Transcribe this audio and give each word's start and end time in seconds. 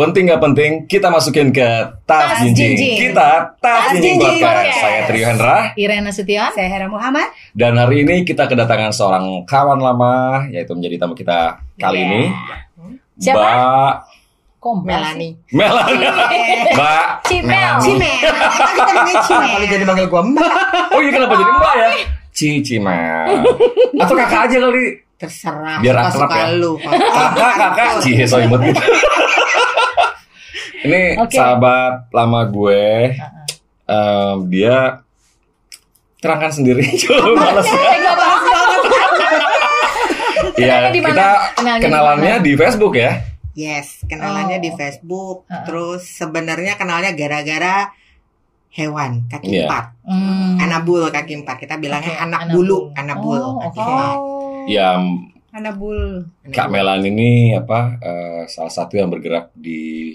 Penting 0.00 0.32
nggak 0.32 0.40
penting, 0.40 0.70
kita 0.88 1.12
masukin 1.12 1.52
ke 1.52 1.68
Tas, 2.08 2.40
Jinjing. 2.40 2.72
Jinjing. 2.72 2.96
Kita 3.12 3.52
Tas, 3.60 3.92
Tas 3.92 3.92
Jinjing 3.92 4.16
Jinjing 4.16 4.40
Podcast. 4.40 4.80
Saya 4.80 5.00
Trio 5.04 5.24
Hendra. 5.28 5.56
Irena 5.76 6.08
Sution. 6.08 6.48
Saya 6.56 6.68
Hera 6.72 6.88
Muhammad. 6.88 7.28
Dan 7.52 7.76
hari 7.76 8.08
ini 8.08 8.24
kita 8.24 8.48
kedatangan 8.48 8.96
seorang 8.96 9.44
kawan 9.44 9.76
lama, 9.76 10.48
yaitu 10.48 10.72
menjadi 10.72 10.96
tamu 10.96 11.12
kita 11.12 11.60
kali 11.76 12.00
Iya. 12.00 12.06
ini. 12.08 12.22
Siapa? 13.20 13.44
Mbak 13.44 13.92
Kompres. 14.56 14.96
Melani. 14.96 15.28
Melani. 15.52 16.06
Mbak 16.72 17.04
Cimel. 17.28 17.52
Melani. 17.52 17.84
Cime. 17.84 18.10
Kan 18.24 18.72
kita 18.72 18.82
namanya 18.88 19.20
Cime. 19.20 19.46
Kalau 19.52 19.66
jadi 19.68 19.84
manggil 19.84 20.06
gua 20.08 20.22
Mbak. 20.24 20.52
Oh 20.96 21.00
iya 21.04 21.10
kenapa 21.12 21.34
jadi 21.36 21.52
Mbak 21.52 21.74
ya? 21.76 21.88
Cici 22.32 22.76
Mel. 22.80 23.44
Atau 24.00 24.16
kakak 24.16 24.48
aja 24.48 24.56
kali. 24.64 24.84
Terserah. 25.20 25.76
Biar 25.84 25.96
akrab 26.00 26.32
ya. 26.32 26.56
lu. 26.56 26.80
Kakak, 26.80 27.52
kakak. 27.60 27.88
Cie, 28.00 28.24
so 28.24 28.40
imut 28.40 28.64
gitu. 28.64 28.80
Ini 30.80 31.00
Oke. 31.18 31.36
sahabat 31.36 32.08
lama 32.10 32.40
gue. 32.46 33.12
Em, 33.84 34.36
dia 34.48 35.02
terangkan 36.18 36.52
sendiri. 36.52 36.84
Coba 37.00 37.32
banget. 37.36 37.64
Iya, 40.56 40.92
kita 40.92 41.28
kenalannya 41.80 42.34
di 42.40 42.52
Facebook 42.54 42.94
ya. 42.94 43.20
Yes, 43.52 44.04
kenalannya 44.06 44.56
Oh. 44.56 44.62
di 44.62 44.70
Facebook. 44.72 45.36
Uh-uh. 45.44 45.64
Terus 45.66 46.02
sebenarnya 46.06 46.76
kenalnya 46.76 47.12
gara-gara 47.12 47.90
hewan 48.70 49.26
kaki 49.26 49.46
Iya. 49.50 49.66
empat. 49.66 49.84
Hmm. 50.06 50.56
Anabul 50.60 51.10
kaki 51.10 51.42
empat. 51.42 51.56
Kita 51.58 51.76
bilangnya 51.76 52.14
Oke, 52.14 52.22
anak 52.22 52.40
anabul. 52.46 52.56
bulu, 52.56 52.78
anabul. 52.94 53.40
Oh, 53.40 53.56
kaki 53.58 53.76
oke. 53.76 53.84
empat. 53.84 54.16
Ya, 54.68 54.88
Anabul. 55.50 56.30
Kak. 56.46 56.70
Melan 56.70 57.02
ini 57.02 57.50
apa 57.52 57.98
eh, 57.98 58.42
salah 58.46 58.70
satu 58.70 58.94
yang 58.94 59.10
bergerak 59.10 59.50
di 59.52 60.14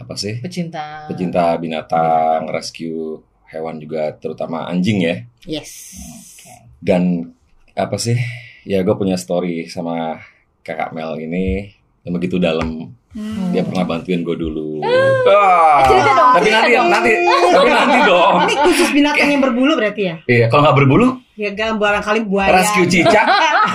apa 0.00 0.14
sih? 0.16 0.40
Pecinta. 0.40 1.04
Pecinta 1.06 1.52
binatang, 1.54 2.48
rescue 2.48 3.20
hewan 3.46 3.76
juga 3.76 4.16
terutama 4.16 4.64
anjing 4.64 4.98
ya. 5.00 5.16
Yes. 5.44 5.96
Oke. 6.16 6.52
Dan 6.80 7.32
apa 7.72 7.96
sih? 7.96 8.16
Ya 8.62 8.80
gue 8.80 8.94
punya 8.94 9.14
story 9.14 9.66
sama 9.66 10.20
kakak 10.60 10.92
Mel 10.92 11.16
ini 11.18 11.72
yang 12.00 12.14
begitu 12.14 12.36
dalam. 12.36 12.96
Hmm. 13.10 13.50
Dia 13.50 13.66
pernah 13.66 13.82
bantuin 13.84 14.22
gue 14.22 14.36
dulu. 14.38 14.78
Ah, 15.26 15.82
Cerita 15.82 16.12
dong, 16.14 16.30
tapi 16.30 16.48
nanti 16.48 16.70
dong. 16.70 16.88
nanti 16.88 17.12
tapi 17.50 17.68
nanti 17.68 17.98
dong. 18.06 18.34
Ini 18.46 18.54
khusus 18.62 18.88
binatang 18.94 19.28
yang 19.28 19.42
berbulu 19.42 19.72
berarti 19.74 20.02
ya? 20.06 20.14
Iya, 20.24 20.46
kalau 20.46 20.62
nggak 20.62 20.76
berbulu, 20.78 21.06
Ya 21.34 21.50
kan 21.50 21.74
barangkali 21.74 22.22
buaya. 22.22 22.54
rescue 22.54 22.86
cicak. 22.86 23.26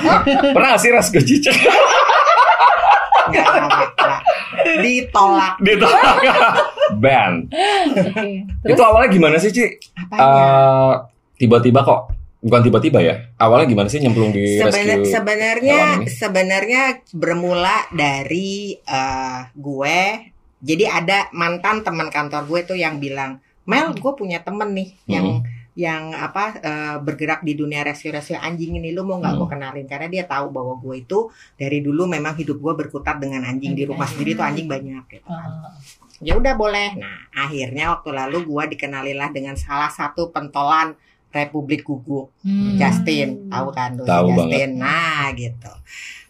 pernah 0.55 0.79
sih 0.79 0.87
rescue 0.87 1.19
cicak? 1.19 1.51
Enggak, 3.27 3.43
enggak, 3.43 3.89
enggak. 3.91 4.21
Ditolak. 4.81 5.55
Ditolak. 5.61 6.17
Ban. 7.03 7.49
Terus? 8.61 8.75
Itu 8.77 8.81
awalnya 8.81 9.09
gimana 9.09 9.35
sih, 9.41 9.51
Ci? 9.51 9.65
Eh, 9.65 10.93
tiba-tiba 11.35 11.83
kok 11.83 12.15
bukan 12.45 12.61
tiba-tiba 12.61 13.01
ya 13.01 13.15
awalnya 13.41 13.65
gimana 13.65 13.89
sih 13.89 13.97
nyemplung 13.97 14.29
di 14.29 14.61
Sebenar- 14.61 15.01
rescue 15.01 15.09
sebenarnya 15.09 15.81
sebenarnya 16.05 16.81
bermula 17.09 17.89
dari 17.89 18.77
eh, 18.77 19.39
gue 19.57 19.99
jadi 20.61 20.85
ada 20.93 21.33
mantan 21.33 21.81
teman 21.81 22.13
kantor 22.13 22.45
gue 22.45 22.59
tuh 22.69 22.77
yang 22.77 23.01
bilang 23.01 23.41
Mel 23.65 23.97
gue 23.97 24.13
punya 24.13 24.45
temen 24.45 24.77
nih 24.77 24.93
yang 25.09 25.41
yang 25.75 26.11
apa 26.11 26.43
eh, 26.57 26.95
bergerak 26.97 27.41
di 27.41 27.51
dunia 27.51 27.83
rescue-rescue 27.83 28.33
anjing 28.33 28.75
ini 28.75 28.89
lu 28.89 29.03
mau 29.03 29.17
nggak 29.17 29.27
Hmm. 29.29 29.41
gue 29.41 29.49
kenalin 29.51 29.85
karena 29.85 30.07
dia 30.07 30.23
tahu 30.23 30.47
bahwa 30.49 30.75
gue 30.77 30.95
itu 30.97 31.27
dari 31.53 31.79
dulu 31.79 32.07
memang 32.07 32.31
hidup 32.33 32.57
gue 32.57 32.73
berkutat 32.77 33.19
dengan 33.19 33.43
anjing 33.43 33.71
di 33.71 33.83
rumah 33.83 34.05
sendiri 34.05 34.33
tuh 34.33 34.45
anjing 34.45 34.65
banyak 34.65 35.03
gitu 35.11 35.27
kan. 35.27 35.51
Ah, 35.51 35.75
ya 36.17 36.33
udah 36.33 36.55
boleh 36.55 36.95
nah 36.95 37.19
akhirnya 37.37 37.91
waktu 37.91 38.09
lalu 38.09 38.37
gue 38.45 38.63
dikenalilah 38.71 39.29
dengan 39.29 39.53
salah 39.53 39.89
satu 39.89 40.31
pentolan 40.31 40.95
Republik 41.29 41.83
Guguk 41.83 42.31
hmm. 42.39 42.79
Justin 42.79 43.51
tahu 43.51 43.67
kan 43.69 43.99
tuh 43.99 44.07
Justin 44.07 44.79
nah 44.79 45.27
gitu 45.35 45.67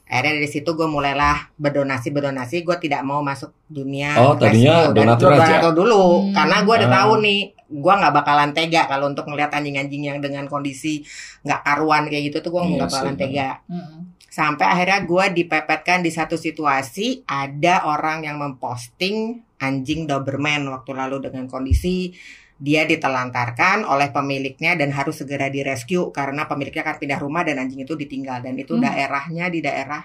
akhirnya 0.05 0.37
dari 0.37 0.49
situ 0.51 0.69
gue 0.71 0.85
mulailah 0.87 1.53
berdonasi 1.55 2.09
berdonasi 2.09 2.61
gue 2.61 2.77
tidak 2.79 3.01
mau 3.01 3.21
masuk 3.21 3.53
dunia 3.65 4.13
Oh, 4.15 4.33
tadinya 4.33 4.85
rescue. 4.85 4.89
Dan 4.91 5.05
donatur 5.05 5.27
gua 5.27 5.37
aja? 5.37 5.45
donatur 5.59 5.73
dulu 5.75 6.03
Hmm. 6.19 6.33
karena 6.33 6.57
gue 6.59 6.73
udah 6.75 6.89
Ah. 6.89 6.95
tahu 6.95 7.13
nih 7.21 7.39
gue 7.65 7.93
nggak 7.95 8.13
bakalan 8.13 8.51
tega 8.51 8.85
kalau 8.85 9.07
untuk 9.07 9.25
ngeliat 9.25 9.49
anjing-anjing 9.49 10.03
yang 10.03 10.19
dengan 10.19 10.45
kondisi 10.45 11.01
nggak 11.41 11.61
karuan 11.61 12.05
kayak 12.05 12.29
gitu 12.29 12.37
tuh 12.39 12.51
gue 12.51 12.61
Iya 12.61 12.69
nggak 12.69 12.77
sih, 12.77 12.93
bakalan 12.93 13.15
tega 13.15 13.49
Hmm. 13.65 13.99
sampai 14.29 14.65
akhirnya 14.67 14.99
gue 15.01 15.25
dipepetkan 15.33 15.99
di 15.99 16.11
satu 16.11 16.35
situasi 16.35 17.23
ada 17.23 17.83
orang 17.83 18.23
yang 18.23 18.35
memposting 18.35 19.39
anjing 19.57 20.05
Doberman 20.05 20.67
waktu 20.67 20.91
lalu 20.91 21.23
dengan 21.23 21.47
kondisi 21.47 22.11
dia 22.55 22.83
ditelantarkan 22.83 23.83
oleh 23.83 24.09
pemiliknya 24.09 24.75
dan 24.75 24.91
harus 24.91 25.19
segera 25.19 25.47
direscue 25.47 26.07
karena 26.09 26.45
pemiliknya 26.45 26.83
akan 26.83 26.95
pindah 26.97 27.19
rumah 27.19 27.41
dan 27.41 27.59
anjing 27.59 27.81
itu 27.81 27.93
ditinggal 27.93 28.39
dan 28.39 28.55
itu 28.55 28.75
Hmm. 28.75 28.83
daerahnya 28.83 29.47
di 29.47 29.59
daerah 29.59 30.03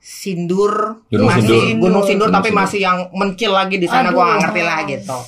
Sindur 0.00 1.04
Gunung 1.06 1.28
masih 1.28 1.44
Sindur. 1.44 1.80
Gunung 1.82 2.02
Sindur 2.02 2.26
Gunung 2.26 2.34
tapi 2.34 2.48
Sindur. 2.48 2.60
masih 2.64 2.78
yang 2.80 2.98
mencil 3.12 3.52
lagi 3.52 3.76
di 3.76 3.84
sana 3.84 4.08
gue 4.08 4.18
gak 4.18 4.38
ngerti 4.40 4.62
lah 4.62 4.78
gitu 4.86 5.18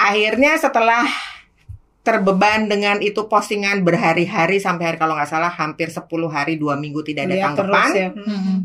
akhirnya 0.00 0.56
setelah 0.56 1.04
terbeban 2.00 2.64
dengan 2.64 2.96
itu 2.98 3.28
postingan 3.28 3.84
berhari-hari 3.84 4.56
sampai 4.56 4.88
hari 4.88 4.96
kalau 4.96 5.12
nggak 5.12 5.28
salah 5.28 5.52
hampir 5.52 5.92
10 5.92 6.08
hari 6.26 6.56
dua 6.56 6.74
minggu 6.74 7.04
tidak 7.04 7.28
ada 7.28 7.36
Lihat 7.36 7.48
terus 7.52 7.68
tanggapan 7.68 7.88
ya. 7.92 8.08
Hmm. 8.16 8.56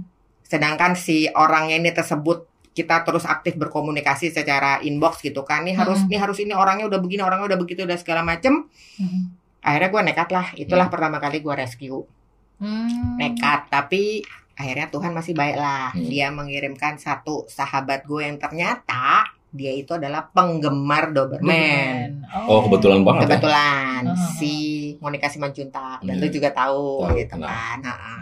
sedangkan 0.42 0.92
si 0.96 1.28
orangnya 1.28 1.76
ini 1.76 1.92
tersebut 1.92 2.48
kita 2.72 3.04
terus 3.04 3.24
aktif 3.24 3.56
berkomunikasi 3.56 4.32
secara 4.32 4.80
inbox 4.80 5.20
gitu 5.20 5.44
kan 5.44 5.64
ini 5.64 5.76
harus 5.76 6.00
Hmm. 6.00 6.08
ini 6.08 6.18
harus 6.18 6.38
ini 6.40 6.54
orangnya 6.54 6.88
udah 6.88 7.00
begini 7.00 7.22
orangnya 7.22 7.52
udah 7.52 7.60
begitu 7.60 7.84
udah 7.84 8.00
segala 8.00 8.24
macem 8.24 8.72
Hmm. 8.96 9.36
akhirnya 9.60 9.90
gue 9.90 10.02
nekat 10.06 10.30
lah 10.30 10.48
itulah 10.56 10.88
pertama 10.88 11.20
kali 11.20 11.40
gue 11.40 11.54
rescue 11.54 12.08
Hmm. 12.56 13.20
nekat 13.20 13.68
tapi 13.68 14.24
akhirnya 14.56 14.88
Tuhan 14.88 15.12
masih 15.12 15.36
baik 15.36 15.56
lah 15.56 15.92
Hmm. 15.92 16.08
dia 16.08 16.32
mengirimkan 16.32 16.96
satu 16.96 17.44
sahabat 17.48 18.08
gue 18.08 18.24
yang 18.24 18.40
ternyata 18.40 19.28
dia 19.56 19.72
itu 19.72 19.92
adalah 19.92 20.28
penggemar 20.28 21.10
Doberman 21.10 22.28
oh 22.46 22.64
kebetulan 22.64 23.02
banget 23.02 23.26
ya 23.26 23.30
kebetulan 23.34 24.02
Ah. 24.06 24.14
si 24.36 24.54
Monica 24.98 25.26
Simanjuntak 25.26 26.00
dan 26.00 26.14
Iya. 26.14 26.22
lu 26.22 26.28
juga 26.30 26.50
tahu, 26.52 27.04
Tahu, 27.04 27.16
gitu 27.16 27.36
kan 27.38 27.80
Heeh. 27.80 28.22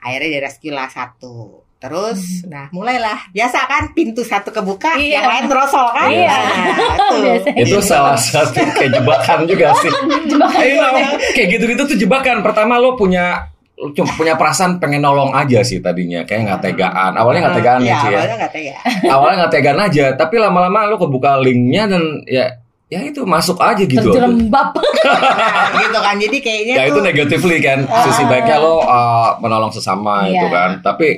akhirnya 0.00 0.28
di 0.28 0.38
rescue 0.38 0.70
lah 0.70 0.86
satu 0.86 1.60
terus 1.76 2.42
Hmm. 2.42 2.50
nah 2.50 2.66
mulailah 2.70 3.30
biasa 3.30 3.64
kan 3.64 3.92
pintu 3.92 4.20
satu 4.20 4.50
kebuka 4.50 4.96
Iya. 4.96 5.16
yang 5.16 5.26
lain 5.26 5.44
terosol 5.46 5.86
kan 5.90 6.08
Iya. 6.08 6.28
Nah. 6.28 6.66
Biasa. 7.22 7.48
itu 7.54 7.78
salah 7.80 8.16
satu 8.16 8.60
kayak 8.70 8.90
jebakan 8.92 9.38
juga 9.44 9.72
sih 9.76 9.92
Jebakan 10.30 10.60
Iya, 10.60 10.88
kayak 11.30 11.48
gitu-gitu 11.50 11.82
tuh 11.86 11.96
jebakan 11.96 12.40
pertama 12.40 12.76
lo 12.76 12.94
punya 12.94 13.48
cuma 13.96 14.12
punya 14.12 14.34
perasaan 14.36 14.76
pengen 14.76 15.00
nolong 15.00 15.32
aja 15.32 15.64
sih 15.64 15.80
tadinya 15.80 16.20
kayak 16.28 16.40
nggak 16.46 16.62
tegaan. 16.68 17.12
Awalnya 17.16 17.40
nggak 17.48 17.56
tegaan 17.58 17.80
ya 17.80 17.96
Ci, 17.96 18.06
ya. 18.08 18.18
awalnya 18.20 18.36
nggak 18.36 18.52
tega. 18.52 18.74
Awalnya 19.16 19.36
nggak 19.40 19.52
tegaan 19.56 19.80
aja 19.80 20.04
tapi 20.14 20.34
lama-lama 20.36 20.78
lo 20.86 20.96
kebuka 21.00 21.40
linknya 21.40 21.88
dan 21.88 22.02
ya 22.28 22.46
ya 22.90 23.00
itu 23.06 23.22
masuk 23.24 23.56
aja 23.62 23.80
gitu. 23.80 24.02
Terjerembab. 24.12 24.74
nah, 24.76 25.80
gitu 25.80 25.98
kan. 26.02 26.14
Jadi 26.20 26.36
kayaknya 26.42 26.74
ya 26.76 26.84
itu 26.90 26.98
tuh 26.98 27.04
negatively 27.06 27.58
kan. 27.62 27.78
Sisi 28.04 28.22
baiknya 28.28 28.60
lo 28.60 28.82
uh, 28.84 29.38
menolong 29.40 29.72
sesama 29.72 30.28
itu 30.28 30.44
Iya. 30.44 30.52
kan. 30.52 30.70
Tapi 30.84 31.08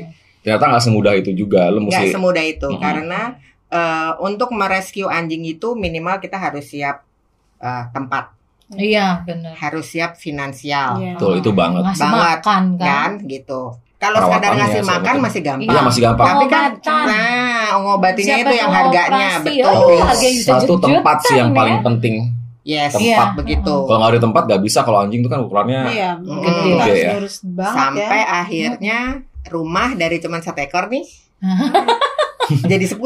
ternyata 0.44 0.64
nggak 0.70 0.84
semudah 0.84 1.14
itu 1.18 1.30
juga. 1.34 1.66
Lo 1.72 1.82
nggak 1.82 1.98
mesti 1.98 2.14
semudah 2.14 2.44
itu. 2.44 2.68
Mm-mm. 2.68 2.82
karena 2.82 3.20
eh, 3.72 4.12
untuk 4.20 4.52
merescue 4.52 5.08
anjing 5.08 5.48
itu 5.48 5.72
minimal 5.72 6.20
kita 6.20 6.36
harus 6.36 6.68
siap 6.68 7.02
eh, 7.58 7.84
tempat 7.90 8.41
Iya, 8.74 9.20
benar. 9.22 9.52
harus 9.54 9.84
siap 9.86 10.16
finansial 10.16 10.96
Iya. 10.96 11.14
Betul, 11.16 11.32
itu 11.38 11.50
banget. 11.52 11.82
Ngasih 11.84 12.02
Banget, 12.02 12.20
makan 12.40 12.64
kan. 12.74 12.86
kan 12.86 13.10
gitu. 13.26 13.62
Kalau 13.96 14.18
sekadar 14.18 14.52
ngasih 14.56 14.82
makan 14.82 15.14
masih 15.20 15.40
gampang. 15.40 15.70
Iya 15.70 15.80
masih 15.80 16.00
gampang. 16.02 16.26
Tapi 16.26 16.44
kan 16.48 16.70
nah, 16.82 17.66
ngobatinya 17.78 18.34
Siapa 18.34 18.42
itu 18.42 18.54
yang 18.58 18.70
harganya 18.70 19.28
operasi, 19.38 19.54
betul. 19.62 19.70
oh, 19.70 20.12
satu 20.42 20.74
tempat 20.76 21.16
sih 21.22 21.34
yang 21.36 21.48
jutaan, 21.48 21.58
paling 21.58 21.76
ya. 21.76 21.82
penting 21.84 22.14
Yes, 22.62 22.94
tempat. 22.94 23.02
Iya. 23.02 23.34
begitu. 23.34 23.74
kalau 23.84 23.98
nggak 23.98 24.12
ada 24.12 24.20
tempat 24.22 24.42
nggak 24.46 24.62
bisa 24.62 24.78
kalau 24.82 24.98
anjing 25.00 25.18
itu 25.18 25.26
kan 25.26 25.38
ukurannya 25.38 25.80
Iya, 25.88 26.10
Gede 26.18 26.94
ya. 26.96 27.12
banget 27.44 27.74
Sampai 27.74 28.20
ya. 28.20 28.26
akhirnya 28.38 28.98
rumah 29.44 29.88
dari 29.94 30.16
cuma 30.18 30.38
satu 30.38 30.60
ekor 30.60 30.86
nih 30.86 31.02
jadi 32.64 32.86
10 32.86 32.98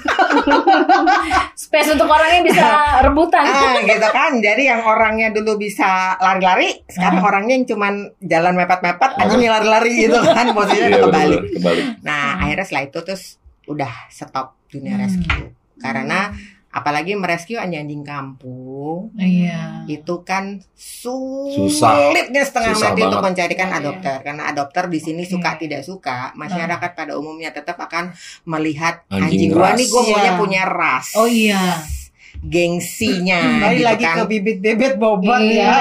Space 1.60 1.90
untuk 1.90 2.06
orangnya 2.06 2.40
bisa 2.42 2.66
rebutan. 3.02 3.42
ah, 3.42 3.78
gitu 3.78 4.08
kan. 4.08 4.32
Jadi 4.38 4.62
yang 4.64 4.82
orangnya 4.82 5.28
dulu 5.30 5.56
bisa 5.56 6.16
lari-lari, 6.16 6.82
sekarang 6.86 7.20
orangnya 7.20 7.54
yang 7.54 7.66
cuman 7.66 7.92
jalan 8.20 8.54
mepet-mepet, 8.54 9.10
anjingnya 9.16 9.50
lari-lari 9.54 9.90
gitu 9.98 10.18
kan. 10.36 10.46
Posisinya 10.50 10.88
Iya, 10.90 10.98
kebalik. 11.02 11.40
kebalik 11.54 11.84
Nah, 12.00 12.40
akhirnya 12.40 12.64
setelah 12.64 12.84
itu 12.84 12.98
terus 13.02 13.22
udah 13.66 13.92
stop 14.08 14.56
dunia 14.66 14.94
Hmm. 14.94 15.02
rescue. 15.02 15.48
Karena 15.76 16.32
apalagi 16.70 17.12
merescue 17.12 17.56
anjing-anjing 17.56 18.00
kampung 18.00 19.10
Iya. 19.14 19.82
itu 19.86 20.22
kan 20.22 20.62
Susah. 20.72 21.98
sulitnya 22.06 22.42
setengah 22.42 22.72
Susah 22.72 22.88
mati 22.88 23.00
untuk 23.00 23.10
banget. 23.16 23.26
mencarikan 23.26 23.68
Iya. 23.68 23.76
adopter 23.76 24.16
karena 24.22 24.42
adopter 24.46 24.84
di 24.86 24.98
sini 24.98 25.22
suka 25.24 25.50
Iya. 25.52 25.60
tidak 25.60 25.82
suka 25.82 26.30
masyarakat 26.32 26.90
pada 26.94 27.12
umumnya 27.14 27.50
tetap 27.50 27.74
akan 27.76 28.14
melihat 28.44 29.02
Anjing 29.08 29.26
anjing, 29.26 29.50
gua 29.50 29.70
nih 29.72 29.86
gua 29.86 30.02
maunya 30.04 30.22
Iya. 30.24 30.38
punya 30.38 30.62
ras 30.64 31.06
Oh 31.12 31.26
iya. 31.26 31.62
gengsinya 32.40 33.40
Kembali 33.44 33.74
gitu 33.74 33.84
lagi 33.84 34.04
kan 34.04 34.14
ke 34.14 34.24
bibit 34.26 34.58
bebet 34.58 34.94
bobot 34.96 35.42
Iya. 35.42 35.66
ya. 35.66 35.74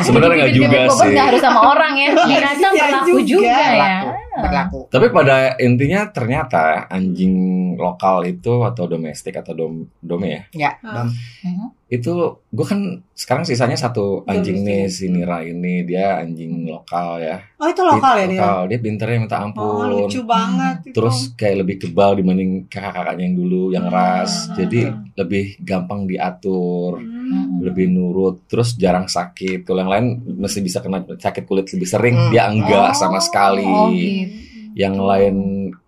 Sebenarnya 0.00 0.36
nggak 0.38 0.52
juga 0.52 0.66
Bibit-bibit 0.68 0.92
sih. 0.94 1.08
nggak 1.10 1.26
harus 1.26 1.40
sama 1.40 1.60
orang 1.66 1.92
ya. 1.94 2.08
Binatang 2.12 2.72
Iya 2.72 2.84
berlaku 2.86 3.08
juga. 3.08 3.24
juga, 3.24 3.48
ya. 3.48 3.70
berlaku 3.72 4.08
berlaku 4.34 4.80
Tapi 4.88 5.06
pada 5.08 5.36
intinya 5.56 6.06
ternyata 6.06 6.62
anjing 6.86 7.34
lokal 7.74 8.24
itu 8.24 8.62
atau 8.62 8.84
domestik 8.86 9.34
atau 9.34 9.52
dom 9.52 9.74
dome 9.98 10.28
ya 10.28 10.42
ya 10.52 10.70
Ah. 10.80 11.02
Dom. 11.02 11.08
Mhm. 11.42 11.66
itu 11.86 12.08
gue 12.48 12.64
kan 12.64 12.80
sekarang 13.14 13.44
sisanya 13.44 13.76
satu 13.76 14.24
anjing 14.24 14.60
nih 14.60 14.88
si 14.88 15.06
Nira 15.06 15.40
ini 15.42 15.84
dia 15.84 16.16
anjing 16.18 16.64
lokal 16.64 17.20
ya 17.20 17.36
Oh 17.54 17.68
itu 17.68 17.82
lokal 17.82 18.16
ya 18.16 18.26
dia. 18.26 18.40
lokal 18.40 18.60
dia 18.66 18.78
pinternya 18.78 19.18
minta 19.18 19.36
Oh 19.36 19.44
ampun 19.44 19.84
lucu 20.00 20.20
banget. 20.22 20.76
itu. 20.82 20.94
terus 20.94 21.16
kayak 21.32 21.56
lebih 21.58 21.76
kebal 21.78 22.16
dibanding 22.16 22.64
kakak-kakaknya 22.66 23.22
yang 23.22 23.36
dulu 23.36 23.62
yang 23.70 23.84
Hmm. 23.84 23.94
ras 23.94 24.32
jadi 24.54 24.80
lebih 25.14 25.60
gampang 25.60 26.08
diatur 26.08 26.96
Hmm. 26.96 27.60
lebih 27.60 27.86
nurut 27.86 28.40
terus 28.46 28.72
jarang 28.74 29.04
sakit 29.06 29.60
kalau 29.62 29.80
yang 29.80 29.92
lain 29.92 30.06
mesti 30.34 30.60
bisa 30.60 30.80
kena 30.80 31.04
sakit 31.04 31.44
kulit 31.44 31.68
lebih 31.68 31.84
sering 31.86 32.16
Hmm. 32.16 32.30
dia 32.30 32.48
enggak 32.48 32.88
Oh, 32.88 32.96
sama 32.98 33.18
sekali 33.18 33.64
Oh 33.64 33.92
gitu. 33.92 34.31
Yang 34.74 34.96
lain 34.96 35.36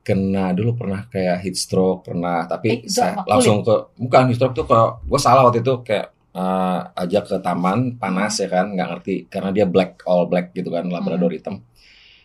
kena 0.01 0.53
dulu 0.53 0.77
pernah 0.77 1.09
kayak 1.09 1.41
heat 1.41 1.57
stroke 1.57 2.05
pernah 2.05 2.45
tapi 2.45 2.85
Eh, 2.85 2.91
saya 2.91 3.17
langsung 3.25 3.61
ke 3.61 3.97
bukan 3.97 4.29
heat 4.29 4.37
stroke 4.37 4.55
tuh 4.55 4.65
ke 4.65 4.79
gue 5.03 5.17
salah 5.17 5.45
waktu 5.45 5.65
itu 5.65 5.81
kayak 5.81 6.13
eh, 6.31 6.81
ajak 6.99 7.25
ke 7.25 7.37
taman 7.41 7.97
panas 7.97 8.37
ya 8.37 8.49
kan 8.49 8.71
nggak 8.71 8.89
ngerti 8.91 9.15
karena 9.27 9.51
dia 9.51 9.65
black 9.65 10.05
all 10.05 10.27
black 10.27 10.53
gitu 10.53 10.69
kan 10.69 10.85
labrador 10.87 11.29
Hmm. 11.29 11.39
hitam 11.39 11.57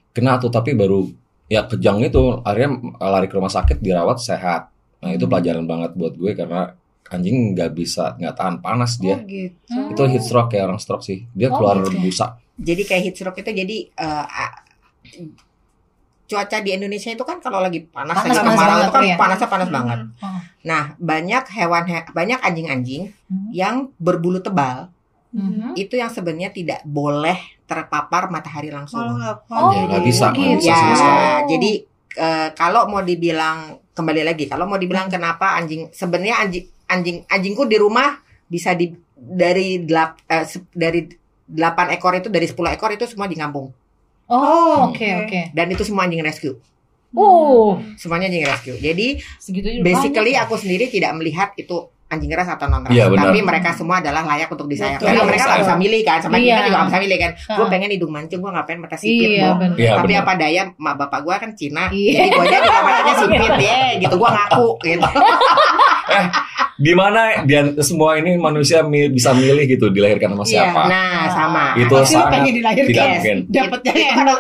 kena 0.10 0.36
tuh 0.38 0.50
tapi 0.50 0.74
baru 0.74 1.06
ya 1.46 1.64
kejang 1.64 2.02
itu 2.02 2.42
akhirnya 2.42 2.70
lari 3.00 3.26
ke 3.26 3.36
rumah 3.36 3.50
sakit 3.50 3.80
dirawat 3.80 4.20
sehat 4.20 4.68
nah 5.00 5.10
itu 5.10 5.24
Hmm. 5.24 5.32
pelajaran 5.32 5.64
banget 5.64 5.92
buat 5.96 6.14
gue 6.14 6.32
karena 6.34 6.76
anjing 7.10 7.56
nggak 7.56 7.72
bisa 7.72 8.14
nggak 8.16 8.36
tahan 8.36 8.56
panas 8.60 8.98
Oh 8.98 9.02
dia 9.02 9.16
gitu. 9.24 9.56
Hmm. 9.70 9.90
itu 9.90 10.02
heat 10.06 10.24
stroke 10.24 10.50
kayak 10.52 10.68
orang 10.68 10.78
stroke 10.78 11.02
sih 11.02 11.24
dia 11.32 11.48
Oh, 11.50 11.56
keluar 11.56 11.80
gitu. 11.82 11.98
busa 12.00 12.36
jadi 12.60 12.82
kayak 12.84 13.02
heat 13.04 13.16
stroke 13.16 13.40
itu 13.40 13.52
jadi 13.56 13.78
eh, 13.90 14.26
a- 14.28 14.58
cuaca 16.30 16.58
di 16.60 16.70
Indonesia 16.72 17.10
itu 17.10 17.24
kan 17.24 17.42
kalau 17.42 17.58
lagi 17.58 17.82
panas, 17.84 18.14
Panas, 18.14 18.30
lagi 18.30 18.38
panas 18.38 18.54
kemarau 18.54 18.78
itu 18.80 18.92
kan 18.92 19.04
iya. 19.04 19.16
panasnya 19.18 19.50
panas 19.50 19.70
banget. 19.70 20.00
Oh. 20.16 20.40
Nah, 20.62 20.84
banyak 20.96 21.44
hewan 21.50 21.84
he- 21.86 22.10
banyak 22.10 22.40
anjing-anjing 22.40 23.04
Hmm. 23.26 23.50
yang 23.52 23.76
berbulu 23.98 24.38
tebal 24.38 24.94
Mhm. 25.30 25.74
itu 25.76 25.94
yang 25.94 26.08
sebenarnya 26.08 26.50
tidak 26.50 26.82
boleh 26.84 27.38
terpapar 27.64 28.30
matahari 28.30 28.70
langsung. 28.70 29.02
Nggak 29.02 29.46
Oh, 29.48 29.70
Ya, 29.72 29.86
nggak 29.88 30.04
bisa, 30.04 30.26
gitu. 30.32 30.66
Ya, 30.66 30.82
jadi 31.44 31.72
eh, 32.12 32.50
kalau 32.54 32.86
mau 32.86 33.02
dibilang 33.02 33.58
kembali 33.92 34.22
lagi, 34.24 34.46
kalau 34.46 34.66
mau 34.66 34.76
dibilang 34.76 35.06
kenapa 35.08 35.54
anjing 35.54 35.90
sebenarnya 35.90 36.40
anjing 36.40 36.66
anjing 36.86 37.18
anjingku 37.26 37.64
di 37.64 37.78
rumah 37.78 38.18
bisa 38.44 38.74
di 38.74 38.90
dari 39.14 39.82
delap, 39.82 40.18
eh, 40.26 40.44
se- 40.44 40.66
dari 40.72 41.06
8 41.46 41.90
ekor 41.92 42.14
itu 42.16 42.28
dari 42.28 42.46
10 42.46 42.70
ekor 42.72 42.90
itu 42.90 43.06
semua 43.06 43.26
di 43.26 43.36
kampung 43.36 43.70
Oh, 44.30 44.88
oke 44.88 44.96
Oke. 44.96 45.10
oke. 45.26 45.42
dan 45.52 45.66
itu 45.68 45.82
semua 45.82 46.06
anjing 46.06 46.22
rescue. 46.22 46.54
Oh, 47.12 47.82
Semuanya 47.96 48.30
anjing 48.30 48.46
rescue. 48.46 48.78
Jadi 48.78 49.18
segitu 49.36 49.66
juga 49.72 49.82
basically 49.84 50.32
banyak. 50.32 50.46
aku 50.46 50.56
sendiri 50.56 50.86
tidak 50.88 51.12
melihat 51.14 51.50
itu 51.56 51.74
anjing 52.06 52.30
ras 52.32 52.46
atau 52.48 52.66
non 52.66 52.82
ras, 52.82 52.90
Iya, 52.90 53.06
benar. 53.08 53.22
tapi 53.24 53.40
mereka 53.40 53.70
semua 53.72 53.98
adalah 53.98 54.22
layak 54.24 54.46
untuk 54.48 54.66
disayang. 54.66 54.98
Betul. 54.98 55.10
Karena 55.10 55.18
Iya, 55.20 55.26
mereka 55.26 55.44
nggak 55.44 55.62
bisa 55.62 55.76
milih 55.76 56.02
kan, 56.04 56.20
sama 56.20 56.34
Iya. 56.34 56.42
kita 56.48 56.62
juga 56.64 56.74
nggak 56.76 56.90
bisa 56.90 57.00
milih 57.00 57.18
kan. 57.20 57.32
Gue 57.52 57.66
pengen 57.68 57.90
hidung 57.92 58.12
mancung, 58.12 58.40
gue 58.40 58.52
ngapain 58.52 58.78
mata 58.78 58.94
sipit, 58.96 59.30
Iya. 59.32 59.50
Iya, 59.76 59.92
Tapi 59.96 60.06
benar. 60.08 60.22
apa 60.22 60.32
daya, 60.36 60.62
mak 60.76 60.96
bapak 60.96 61.20
gue 61.22 61.36
kan 61.36 61.50
Cina, 61.54 61.84
Iya. 61.90 62.14
jadi 62.16 62.30
gue 62.32 62.46
aja 62.48 62.80
matanya 62.80 63.14
sipit 63.16 63.54
ya, 63.66 63.78
gitu. 64.00 64.16
Gue 64.16 64.30
ngaku 64.32 64.68
gitu. 64.84 65.06
Gimana 66.78 67.20
dia 67.44 67.62
semua 67.80 68.16
ini 68.16 68.36
manusia 68.36 68.80
mi- 68.82 69.10
bisa 69.10 69.32
milih 69.32 69.68
gitu 69.68 69.88
dilahirkan 69.88 70.32
sama 70.32 70.44
Iya. 70.44 70.52
siapa? 70.64 70.82
Nah, 70.88 71.20
sama. 71.28 71.64
Itu 71.76 71.92
Pasti 71.94 72.16
sangat 72.16 72.32
pengen 72.32 72.54
dilahirkan. 72.56 72.88
tidak 72.88 73.08
mungkin. 73.12 73.38
Dapatnya 73.46 73.92
Itu- 73.92 74.08
enak. 74.16 74.38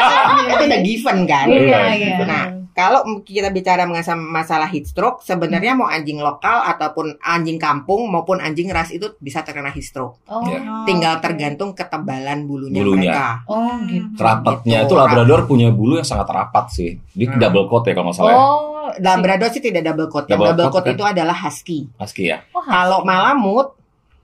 itu 0.48 0.64
udah 0.64 0.80
given 0.80 1.18
kan. 1.22 1.46
Iya, 1.46 1.80
iya. 1.92 2.16
Nah, 2.24 2.44
kalau 2.72 3.04
kita 3.20 3.48
bicara 3.48 3.84
mengenai 3.84 4.08
masalah 4.16 4.64
heat 4.66 4.86
stroke, 4.86 5.20
sebenarnya 5.20 5.76
mau 5.76 5.84
anjing 5.84 6.16
lokal 6.16 6.64
ataupun 6.66 7.20
anjing 7.20 7.60
kampung 7.60 8.08
maupun 8.08 8.40
anjing 8.40 8.72
ras 8.72 8.88
itu 8.88 9.12
bisa 9.18 9.44
terkena 9.44 9.68
heat 9.68 9.84
stroke. 9.84 10.16
Oh, 10.24 10.40
Iya. 10.42 10.88
Tinggal 10.88 11.20
tergantung 11.20 11.76
ketebalan 11.76 12.48
bulunya, 12.48 12.80
Bulunya. 12.80 13.12
mereka. 13.12 13.28
oh 13.46 13.76
gitu. 13.84 14.16
Rapatnya 14.16 14.78
Gitu. 14.80 14.88
itu 14.88 14.94
Labrador 14.96 15.44
punya 15.44 15.68
bulu 15.68 15.94
yang 15.94 16.08
sangat 16.08 16.24
rapat 16.26 16.72
sih. 16.72 16.96
Dia 17.12 17.28
Hmm. 17.28 17.36
double 17.38 17.68
coat 17.68 17.84
ya 17.84 17.92
kalau 17.92 18.08
nggak 18.08 18.16
salah. 18.16 18.32
ya. 18.32 18.40
Oh, 18.40 18.71
Labrador 18.98 19.48
sih 19.48 19.62
tidak 19.62 19.82
double 19.86 20.08
coat. 20.08 20.26
Yang 20.26 20.36
Double 20.36 20.48
double 20.52 20.64
coat 20.68 20.74
coat 20.74 20.84
kan? 20.84 20.94
itu 20.96 21.04
adalah 21.04 21.36
husky. 21.46 21.78
Husky 21.96 22.24
ya. 22.28 22.44
Oh, 22.52 22.60
Kalau 22.60 23.06
Malamut 23.06 23.78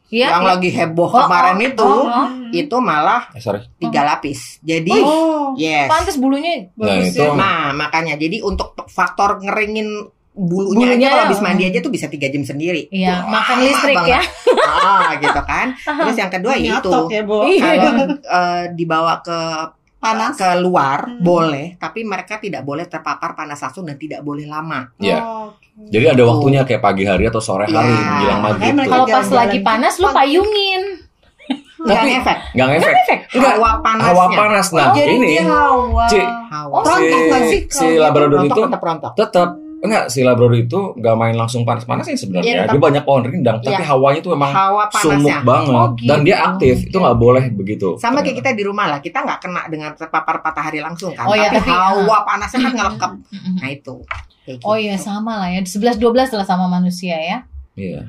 Iya. 0.09 0.33
yang 0.33 0.41
iya. 0.41 0.51
lagi 0.57 0.71
heboh 0.73 1.05
Oh, 1.05 1.21
kemarin 1.29 1.57
oh, 1.61 1.69
itu, 1.69 1.85
oh, 1.85 2.05
oh. 2.09 2.27
itu 2.49 2.77
malah 2.81 3.29
Eh, 3.37 3.45
sorry. 3.45 3.61
tiga 3.77 4.09
lapis. 4.09 4.57
Jadi, 4.65 4.97
Oh. 5.05 5.53
yes. 5.61 5.85
Pantes 5.85 6.17
bulunya 6.17 6.65
Nah, 6.81 6.97
Bagus 6.97 7.13
itu 7.13 7.21
ya. 7.21 7.37
Nah, 7.37 7.77
makanya 7.77 8.17
jadi 8.17 8.41
untuk 8.41 8.73
faktor 8.89 9.37
ngeringin 9.45 10.09
bulunya, 10.33 10.95
Bulunya, 10.95 10.97
aja 10.97 11.07
kalau 11.13 11.25
habis 11.29 11.41
oh. 11.43 11.45
mandi 11.45 11.63
aja 11.67 11.79
tuh 11.83 11.93
bisa 11.93 12.07
tiga 12.09 12.31
jam 12.31 12.41
sendiri. 12.41 12.87
Iya, 12.89 13.27
Wah, 13.27 13.43
makan 13.43 13.57
listrik 13.69 13.97
banget. 14.01 14.15
ya. 14.17 14.21
ah, 14.65 15.09
gitu 15.19 15.41
kan. 15.45 15.67
Terus 16.07 16.17
yang 16.17 16.31
kedua 16.33 16.55
ya 16.57 16.79
itu 16.79 16.89
ya. 17.11 17.23
Iya. 17.27 17.69
kalau 17.69 17.93
eh, 18.17 18.65
dibawa 18.73 19.15
ke 19.21 19.39
Panas. 19.99 20.35
keluar 20.35 20.99
Hmm. 21.05 21.19
boleh, 21.21 21.75
tapi 21.75 22.03
mereka 22.03 22.39
tidak 22.39 22.63
boleh 22.63 22.85
terpapar 22.85 23.35
panas 23.35 23.59
langsung 23.59 23.83
dan 23.83 23.95
tidak 23.95 24.23
boleh 24.23 24.47
lama. 24.47 24.95
Iya. 24.97 25.19
Oh, 25.19 25.51
oke. 25.51 25.67
Jadi 25.85 26.07
ada 26.09 26.23
waktunya 26.25 26.63
kayak 26.63 26.79
pagi 26.81 27.03
hari 27.03 27.25
atau 27.25 27.39
sore 27.39 27.67
hari 27.67 27.83
Iya. 27.85 27.99
menjelang 28.09 28.41
maghrib 28.41 28.73
mereka 28.73 28.89
Kalau 28.89 29.05
pas 29.05 29.11
Jalan-jalan 29.11 29.37
lagi 29.37 29.59
gitu. 29.59 29.67
panas 29.67 29.95
lu 29.97 30.09
payungin. 30.09 30.83
Nggak 31.79 31.95
Tapi- 31.97 32.15
efek. 32.17 32.39
Nggak 32.53 32.67
ngefek. 32.69 32.95
Enggak. 33.29 33.53
Hawa 33.55 33.71
panasnya. 33.79 34.11
Hawa 34.11 34.25
panas. 34.33 34.67
Nah, 34.69 34.83
Oh, 34.83 34.95
jadi 34.95 35.13
ini 35.13 35.27
dia 35.29 35.43
hawa. 35.45 36.05
Ci, 36.07 36.21
Hawa. 36.23 36.77
Oh, 36.77 36.97
nggak 36.99 37.43
sih? 37.45 37.61
si 37.69 37.87
Labrador 37.95 38.41
itu 38.45 38.61
tetap 39.15 39.49
enggak 39.79 40.05
si 40.07 40.21
Labrador 40.21 40.57
itu 40.57 40.79
nggak 40.93 41.15
main 41.15 41.33
langsung 41.33 41.63
panas-panasin 41.63 42.15
sebenarnya. 42.15 42.45
Iya, 42.45 42.61
tetap. 42.63 42.73
dia 42.73 42.83
banyak 42.83 43.03
pohon 43.03 43.23
rindang, 43.23 43.59
tapi 43.59 43.77
Iya. 43.77 43.87
hawanya 43.87 44.21
tuh 44.21 44.33
emang 44.33 44.51
Hawa 44.51 44.85
sumuk 44.93 45.23
panasnya. 45.23 45.39
banget 45.43 45.75
Oh, 45.77 45.89
gitu. 45.95 46.07
dan 46.07 46.19
dia 46.21 46.37
aktif. 46.45 46.77
Itu 46.85 46.97
nggak 46.97 47.17
boleh 47.17 47.45
begitu. 47.53 47.89
Sama 47.97 48.19
kayak 48.21 48.37
kita 48.39 48.51
di 48.53 48.63
rumah 48.63 48.87
lah, 48.87 48.99
kita 48.99 49.19
nggak 49.21 49.39
kena 49.39 49.63
dengan 49.67 49.91
terpapar 49.93 50.41
matahari 50.41 50.79
langsung 50.79 51.11
kan, 51.13 51.25
Oh, 51.25 51.33
iya, 51.33 51.49
tapi, 51.49 51.63
tapi- 51.63 51.71
hawa 51.71 52.17
panasnya 52.23 52.59
kan 52.61 52.73
ngelekep. 52.75 53.13
Mm-mm. 53.29 53.55
Nah 53.57 53.69
itu. 53.69 53.95
Kayak 54.43 54.59
Oh 54.61 54.75
gitu. 54.75 54.85
iya 54.85 54.97
sama 54.97 55.33
lah 55.37 55.49
ya. 55.49 55.61
11 55.61 55.97
12 55.97 56.33
lah 56.33 56.43
sama 56.43 56.67
manusia 56.67 57.15
ya. 57.15 57.39
Iya. 57.75 58.03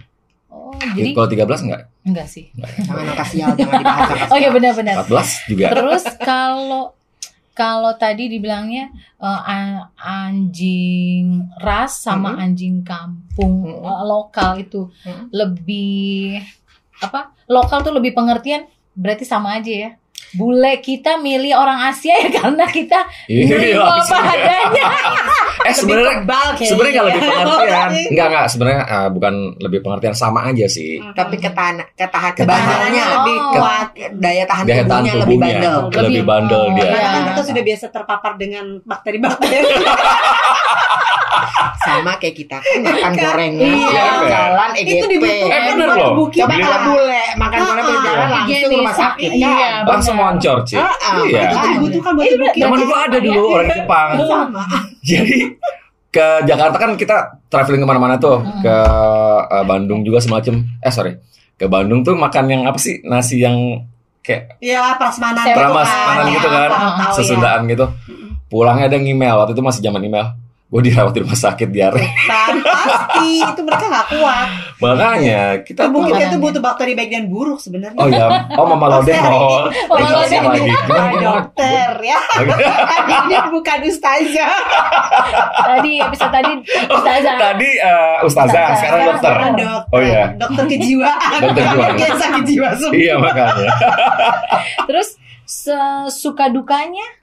Oh, 0.49 0.73
jadi 0.73 1.13
Kalau 1.13 1.29
13 1.29 1.61
enggak? 1.61 1.81
enggak 2.01 2.25
sih. 2.25 2.49
Jangan 2.57 3.05
angka 3.05 3.21
sial, 3.23 3.53
jangan 3.53 3.75
dibahas 3.77 4.09
Oh 4.33 4.37
iya 4.37 4.49
benar-benar. 4.49 4.95
14 4.99 5.45
juga. 5.45 5.65
Terus 5.69 6.03
kalau 6.19 6.97
kalau 7.51 7.91
tadi 7.93 8.27
dibilangnya 8.27 8.89
a- 9.17 9.87
anjing 9.99 11.25
ras 11.57 11.99
sama 11.99 12.33
Mhm. 12.33 12.39
anjing 12.39 12.75
kampung 12.81 13.67
Mhm. 13.67 13.83
eh, 13.83 14.03
lokal 14.05 14.51
itu 14.57 14.87
Mhm. 15.03 15.25
lebih 15.31 16.39
apa? 16.99 17.31
Lokal 17.45 17.81
tuh 17.81 17.91
lebih 17.91 18.11
pengertian 18.11 18.67
berarti 18.93 19.23
sama 19.23 19.55
aja 19.55 19.71
ya. 19.71 19.89
Bule 20.31 20.77
kita 20.77 21.17
milih 21.17 21.53
orang 21.53 21.89
Asia 21.89 22.13
ya 22.15 22.29
karena 22.37 22.65
kita 22.65 22.99
Iya. 23.25 23.81
apa 23.81 24.17
adanya. 24.27 24.85
Eh 25.59 25.75
sebenarnya 25.75 26.23
sebenarnya 26.55 26.93
nggak 26.93 27.07
lebih 27.09 27.21
pengertian. 27.21 27.89
Iya. 27.99 28.09
Enggak 28.09 28.25
enggak 28.27 28.45
sebenarnya 28.47 28.81
eh, 28.81 29.09
bukan 29.09 29.33
lebih 29.59 29.79
pengertian 29.81 30.15
sama 30.15 30.39
aja 30.45 30.65
sih. 30.65 31.03
Tapi 31.11 31.35
ketahan 31.35 31.75
ketahan 31.93 32.31
Ketahanannya 32.31 32.79
bandelnya 32.79 33.03
lebih 33.13 33.35
oh. 33.35 33.51
kuat, 33.51 33.87
daya 34.15 34.43
tahan 34.45 34.63
Daya 34.63 34.83
tahan 34.83 35.03
tubuhnya 35.03 35.13
lebih 35.19 35.37
bandel. 35.37 35.75
lebih 35.83 35.99
Lebih- 35.99 36.25
bandel 36.25 36.61
oh, 36.61 36.69
dia. 36.71 36.79
iya. 36.79 36.89
Karena 36.89 37.09
kan 37.09 37.23
kita 37.27 37.41
sudah 37.43 37.63
biasa 37.65 37.85
terpapar 37.89 38.31
dengan 38.35 38.65
bakteri-bakteri. 38.81 39.57
Sama 41.79 42.11
kayak 42.19 42.35
kita 42.37 42.57
kan 42.59 42.79
makan 42.81 43.13
gorengan, 43.15 43.63
Iya. 43.63 44.03
jalan 44.21 44.69
EGP. 44.75 44.89
Itu 44.93 45.05
dibutuhkan 45.09 45.49
Eh, 45.49 45.61
bener 45.71 45.87
loh. 45.89 46.11
Coba 46.29 46.53
kalau 46.55 46.79
bule 46.85 47.23
makan 47.35 47.59
gorengan 47.61 47.87
Ah, 47.89 48.03
jalan 48.05 48.27
langsung 48.29 48.71
rumah 48.73 48.95
sakit 48.95 49.29
Iya. 49.33 49.71
Langsung. 49.83 50.15
Moncor, 50.19 50.57
Ci. 50.67 50.75
Ah, 50.75 50.91
ah, 50.91 51.23
Iya. 51.23 51.41
Itu 51.47 51.67
dibutuhkan 51.79 52.11
buat 52.13 52.25
Iya, 52.55 52.67
ada 53.07 53.17
dulu 53.23 53.41
orang 53.55 53.67
Jepang. 53.71 54.09
Jadi 54.99 55.37
ke 56.09 56.27
Jakarta 56.43 56.77
kan 56.81 56.91
kita 56.99 57.15
traveling 57.47 57.81
ke 57.85 57.87
mana-mana 57.87 58.15
tuh. 58.19 58.43
Hmm. 58.43 58.59
ke 58.59 58.75
eh, 59.47 59.63
Bandung 59.63 60.03
juga 60.03 60.19
semacam. 60.19 60.61
Eh 60.83 60.91
sorry. 60.91 61.15
Ke 61.55 61.65
Bandung 61.71 62.03
tuh 62.03 62.15
makan 62.19 62.45
yang 62.51 62.61
apa 62.67 62.79
sih? 62.79 62.99
Nasi 63.07 63.39
yang 63.39 63.83
kayak 64.19 64.59
Ya, 64.59 64.99
prasmanan. 64.99 65.43
Sewa. 65.47 65.55
Pramas 65.55 65.89
kan, 65.89 66.15
ya, 66.27 66.31
gitu 66.35 66.47
kan. 66.47 66.69
Tahu, 66.69 67.13
sesundaan 67.19 67.61
gitu. 67.71 67.85
Pulangnya 68.51 68.91
ada 68.91 68.97
email. 68.99 69.39
Waktu 69.39 69.55
itu 69.55 69.63
masih 69.63 69.81
zaman 69.83 70.03
email 70.03 70.35
gue 70.69 70.81
dirawat 70.85 71.17
di 71.17 71.25
rumah 71.25 71.33
sakit 71.33 71.65
diare. 71.73 72.13
Tan, 72.29 72.61
pasti 72.61 73.41
itu 73.41 73.61
mereka 73.65 73.89
nggak 73.89 74.07
kuat. 74.13 74.47
Makanya 74.77 75.65
kita 75.65 75.89
mungkin 75.89 76.13
Makanya. 76.13 76.29
itu 76.29 76.37
butuh 76.37 76.61
bakteri 76.61 76.93
baik 76.93 77.09
dan 77.09 77.25
buruk 77.25 77.57
sebenarnya. 77.57 77.97
Oh 77.97 78.05
ya, 78.05 78.29
oh 78.53 78.65
Mama 78.69 79.01
Lode 79.01 79.09
mau 79.17 79.65
Mama 79.89 80.07
lagi. 80.13 80.37
Pak 80.37 80.53
gimana? 80.85 81.17
dokter 81.25 81.89
ya. 82.05 82.19
Ini 83.25 83.35
bukan 83.49 83.79
ustazah. 83.89 84.53
Tadi 85.65 85.91
episode 86.05 86.31
tadi 86.37 86.51
Ustazah. 86.85 87.33
Tadi 87.41 87.69
eh, 87.73 88.15
ustazah, 88.29 88.65
sekarang 88.77 89.01
dokter. 89.09 89.33
Dokter. 89.41 89.89
Oh 89.89 90.01
iya. 90.05 90.23
Dokter 90.37 90.63
kejiwaan. 90.69 91.17
Dokter 91.49 91.63
kejiwaan. 91.65 91.93
Biasa 91.97 92.25
kejiwaan 92.45 92.75
semua. 92.77 92.93
Iya 92.93 93.15
makanya. 93.17 93.71
Terus 94.85 95.17
suka 96.13 96.45
dukanya? 96.53 97.18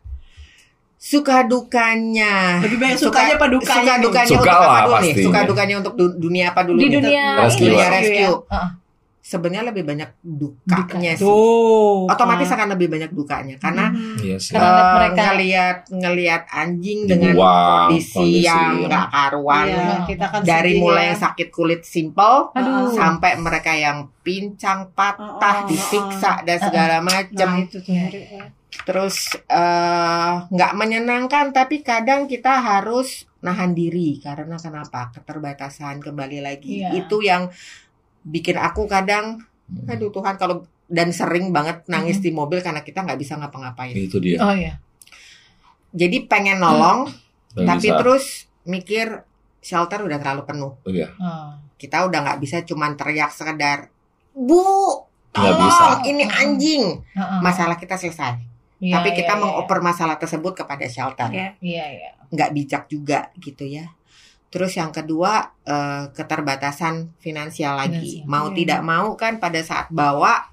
Suka 0.97 1.45
dukanya. 1.45 2.59
Lebih 2.59 2.79
banyak 2.79 2.99
sukanya 2.99 3.35
apa 3.35 3.47
dukanya 3.47 3.77
Suka 3.79 3.95
dukanya 4.01 4.29
Suka 4.29 4.41
untuk 4.41 4.67
apa 4.67 4.81
dulu 4.83 4.97
nih? 4.99 5.13
Suka 5.21 5.41
dukanya 5.45 5.75
untuk 5.79 5.95
du- 5.95 6.17
dunia 6.19 6.45
apa 6.51 6.61
dulu? 6.63 6.77
Di 6.77 6.85
nih? 6.85 6.95
dunia 6.97 7.25
Rescue. 7.39 7.65
Dunia 7.67 7.87
Rescue, 7.87 8.01
rescue. 8.17 8.37
Heeh. 8.49 8.71
Sebenarnya 9.21 9.65
lebih 9.67 9.83
banyak 9.85 10.11
dukanya 10.23 11.13
sih. 11.13 11.21
Tuh. 11.21 12.07
Otomatis 12.07 12.47
kan. 12.47 12.57
akan 12.57 12.69
lebih 12.73 12.89
banyak 12.89 13.11
dukanya 13.11 13.55
karena 13.57 13.91
Mhm. 13.91 14.23
Iya 14.23 14.37
sih. 14.39 14.55
Karena 14.55 14.71
eh, 14.71 14.87
mereka- 14.95 15.25
ngelihat 15.27 15.77
ngelihat 15.91 16.43
anjing 16.49 16.99
dengan 17.05 17.35
Dibuang, 17.35 17.91
kondisi, 17.91 18.15
kondisi. 18.15 18.47
yang 18.47 18.71
nggak 18.87 19.07
karuan 19.11 19.67
Iya, 19.67 19.95
kita 20.07 20.27
kan 20.31 20.41
dari 20.41 20.71
sedih 20.71 20.81
mulai 20.81 21.03
ya. 21.03 21.09
yang 21.09 21.19
sakit 21.21 21.49
kulit 21.51 21.83
simple 21.83 22.37
Aduh. 22.53 22.87
sampai 22.89 23.33
mereka 23.37 23.73
yang 23.75 23.97
pincang 24.23 24.95
patah 24.95 25.27
Oh, 25.27 25.63
oh, 25.63 25.67
disiksa 25.67 26.33
dan 26.41 26.59
segala 26.59 26.97
Nah, 26.97 27.03
macam 27.05 27.51
itu 27.61 27.79
tuh. 27.79 27.95
Terus 28.83 29.17
eh, 29.43 30.33
nggak 30.45 30.73
menyenangkan 30.75 31.51
tapi 31.51 31.81
kadang 31.81 32.25
kita 32.25 32.59
harus 32.59 33.25
nahan 33.39 33.73
diri 33.73 34.19
karena 34.19 34.57
kenapa 34.57 35.09
keterbatasan 35.11 35.99
kembali 35.99 36.39
lagi 36.41 36.83
Iya. 36.83 36.91
itu 36.99 37.17
yang 37.21 37.49
bikin 38.23 38.57
aku 38.57 38.85
kadang 38.85 39.41
aduh 39.85 40.11
Tuhan 40.11 40.35
kalau 40.35 40.63
dan 40.87 41.11
sering 41.11 41.51
banget 41.51 41.83
nangis 41.87 42.19
di 42.19 42.31
mobil 42.31 42.59
karena 42.61 42.81
kita 42.81 43.03
nggak 43.03 43.17
bisa 43.17 43.35
ngapa-ngapain 43.35 43.91
Itu 43.93 44.19
dia. 44.19 44.39
Oh 44.39 44.51
iya. 44.51 44.79
jadi 45.91 46.27
pengen 46.27 46.59
nolong 46.59 47.11
Nggak 47.53 47.67
tapi 47.67 47.87
bisa. 47.87 47.99
terus 47.99 48.25
mikir 48.65 49.07
shelter 49.59 49.99
udah 50.01 50.19
terlalu 50.19 50.43
penuh 50.45 50.73
Oh, 50.77 50.91
iya. 50.91 51.11
Oh. 51.17 51.55
kita 51.75 52.05
udah 52.05 52.19
nggak 52.21 52.39
bisa 52.39 52.57
cuman 52.63 52.95
teriak 52.95 53.31
sekedar 53.31 53.91
bu 54.33 54.63
tolong 55.31 55.59
bisa. 55.61 55.87
ini 56.05 56.25
anjing 56.25 56.85
Heeh. 57.11 57.41
masalah 57.41 57.75
kita 57.75 57.95
selesai 57.95 58.56
Iya, 58.77 59.01
tapi 59.01 59.17
kita 59.17 59.35
iya, 59.35 59.41
mengoper 59.41 59.81
masalah 59.81 60.21
tersebut 60.21 60.53
kepada 60.53 60.85
shelter 60.85 61.33
Iya. 61.33 61.57
Iya, 61.59 61.87
iya. 61.97 62.11
nggak 62.29 62.51
bijak 62.53 62.83
juga 62.87 63.33
gitu 63.39 63.65
ya. 63.65 63.89
Terus 64.47 64.77
yang 64.77 64.93
kedua 64.93 65.53
eh, 65.65 66.05
keterbatasan 66.13 67.17
finansial 67.17 67.77
lagi. 67.77 68.23
Finansial. 68.23 68.29
Mau 68.29 68.47
Iya. 68.51 68.57
tidak 68.57 68.81
mau 68.83 69.09
kan 69.17 69.41
pada 69.41 69.61
saat 69.61 69.89
bawa 69.89 70.53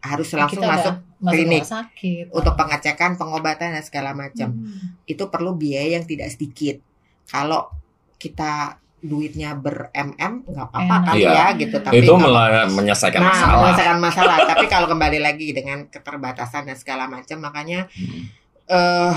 harus 0.00 0.32
langsung 0.32 0.64
Kita 0.64 0.64
udah 0.64 0.76
masuk 0.76 0.94
masuk 1.20 1.32
klinik. 1.36 1.60
rumah 1.60 1.74
sakit. 1.84 2.24
untuk 2.32 2.54
pengecekan, 2.56 3.10
pengobatan 3.20 3.76
dan 3.76 3.84
segala 3.84 4.16
macam. 4.16 4.48
Hmm. 4.56 4.96
Itu 5.04 5.28
perlu 5.28 5.52
biaya 5.52 6.00
yang 6.00 6.08
tidak 6.08 6.32
sedikit. 6.32 6.80
Kalau 7.28 7.68
kita 8.16 8.80
duitnya 9.00 9.56
ber 9.56 9.88
mm 9.90 10.44
nggak 10.46 10.66
apa-apa 10.66 10.96
kali 11.08 11.24
Iya. 11.24 11.32
ya 11.32 11.46
gitu. 11.56 11.76
Tapi 11.76 11.94
itu 11.98 12.12
malah 12.14 12.68
menyelesaikan 12.68 13.18
nah, 13.18 13.28
masalah. 13.28 13.52
menyelesaikan 13.58 13.98
masalah. 13.98 14.36
Tapi 14.44 14.64
kalau 14.66 14.86
kembali 14.86 15.18
lagi 15.18 15.50
dengan 15.50 15.88
keterbatasan 15.88 16.64
dan 16.64 16.76
segala 16.76 17.04
macam, 17.04 17.40
makanya 17.40 17.88
Hmm. 17.90 18.28
eh 18.68 19.14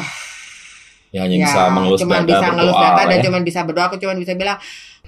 Ya 1.14 1.30
hanya 1.30 1.46
bisa 1.46 1.70
mengelus 1.70 2.02
cuman 2.02 2.26
dada, 2.26 2.30
bisa 2.34 2.48
ngelus 2.50 2.74
berdoa 2.74 2.90
data 2.90 3.02
dan 3.06 3.18
ya. 3.20 3.24
cuman 3.24 3.42
bisa 3.44 3.60
berdoa. 3.62 3.86
Aku 3.86 3.98
cuman 3.98 4.18
bisa 4.18 4.34
bilang. 4.34 4.58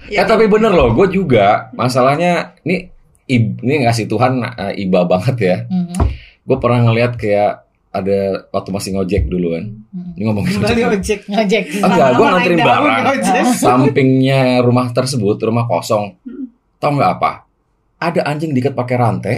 ya 0.06 0.22
Eh 0.22 0.26
tapi 0.28 0.46
bener 0.46 0.70
loh, 0.70 0.94
gue 0.94 1.08
juga 1.10 1.66
masalahnya 1.72 2.54
ini 2.62 2.94
ini 3.26 3.74
ngasih 3.82 4.06
Tuhan 4.06 4.38
eh, 4.38 4.74
iba 4.78 5.02
banget 5.02 5.36
ya. 5.36 5.56
Mhm. 5.66 5.98
Gue 6.46 6.58
pernah 6.62 6.78
ngeliat 6.80 7.18
kayak 7.18 7.65
ada 7.96 8.18
waktu 8.48 8.70
masih 8.70 8.90
ngojek 8.92 9.22
dulu 9.26 9.52
kan. 9.52 9.64
Mhm. 9.66 10.10
Ini 10.12 10.22
ngomongin 10.24 10.52
Kembali 10.54 10.82
ojek. 10.82 10.94
ojek. 10.94 11.20
Ngojek. 11.26 11.64
Oh, 11.74 11.88
enggak, 11.88 12.08
gue 12.12 12.26
nganterin 12.26 12.58
barang. 12.60 13.02
Sampingnya 13.56 14.40
rumah 14.60 14.86
tersebut, 14.90 15.36
rumah 15.40 15.64
kosong. 15.64 16.14
Hmm. 16.20 16.46
Tahu 16.76 16.92
nggak 16.94 17.12
apa? 17.14 17.32
Ada 17.96 18.20
anjing 18.24 18.52
diikat 18.52 18.72
pakai 18.72 18.96
rantai. 18.96 19.36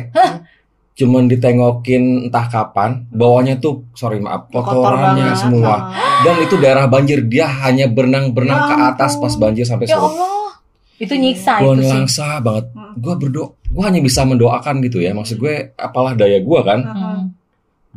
Cuman 0.93 1.31
ditengokin 1.31 2.27
entah 2.27 2.45
kapan, 2.45 3.07
bawahnya 3.09 3.57
tuh 3.57 3.87
sorry 3.95 4.19
maaf, 4.19 4.51
Kotor 4.51 4.83
kotorannya 4.83 5.31
banget. 5.31 5.39
semua. 5.39 5.75
Ah. 5.87 6.21
Dan 6.21 6.43
itu 6.43 6.59
daerah 6.59 6.91
banjir, 6.91 7.23
dia 7.23 7.47
hanya 7.47 7.87
berenang-berenang 7.87 8.61
ke 8.67 8.75
Ya 8.75 8.85
atas 8.91 9.15
pas 9.15 9.31
banjir 9.33 9.63
sampai 9.63 9.87
Ya 9.87 9.95
surut. 9.95 10.11
Allah. 10.11 10.59
Itu 10.99 11.15
nyiksa 11.15 11.63
Gue 11.63 11.79
itu 11.79 11.87
sih. 11.87 12.19
banget. 12.43 12.65
Hmm. 12.75 12.99
Gue 12.99 13.15
berdoa, 13.15 13.47
gue 13.55 13.83
hanya 13.87 14.01
bisa 14.03 14.27
mendoakan 14.27 14.83
gitu 14.83 14.99
ya. 14.99 15.15
Maksud 15.15 15.39
gue, 15.39 15.71
apalah 15.73 16.19
daya 16.19 16.43
gue 16.43 16.61
kan. 16.61 16.81
Ah. 16.83 16.91
Hmm. 16.91 17.18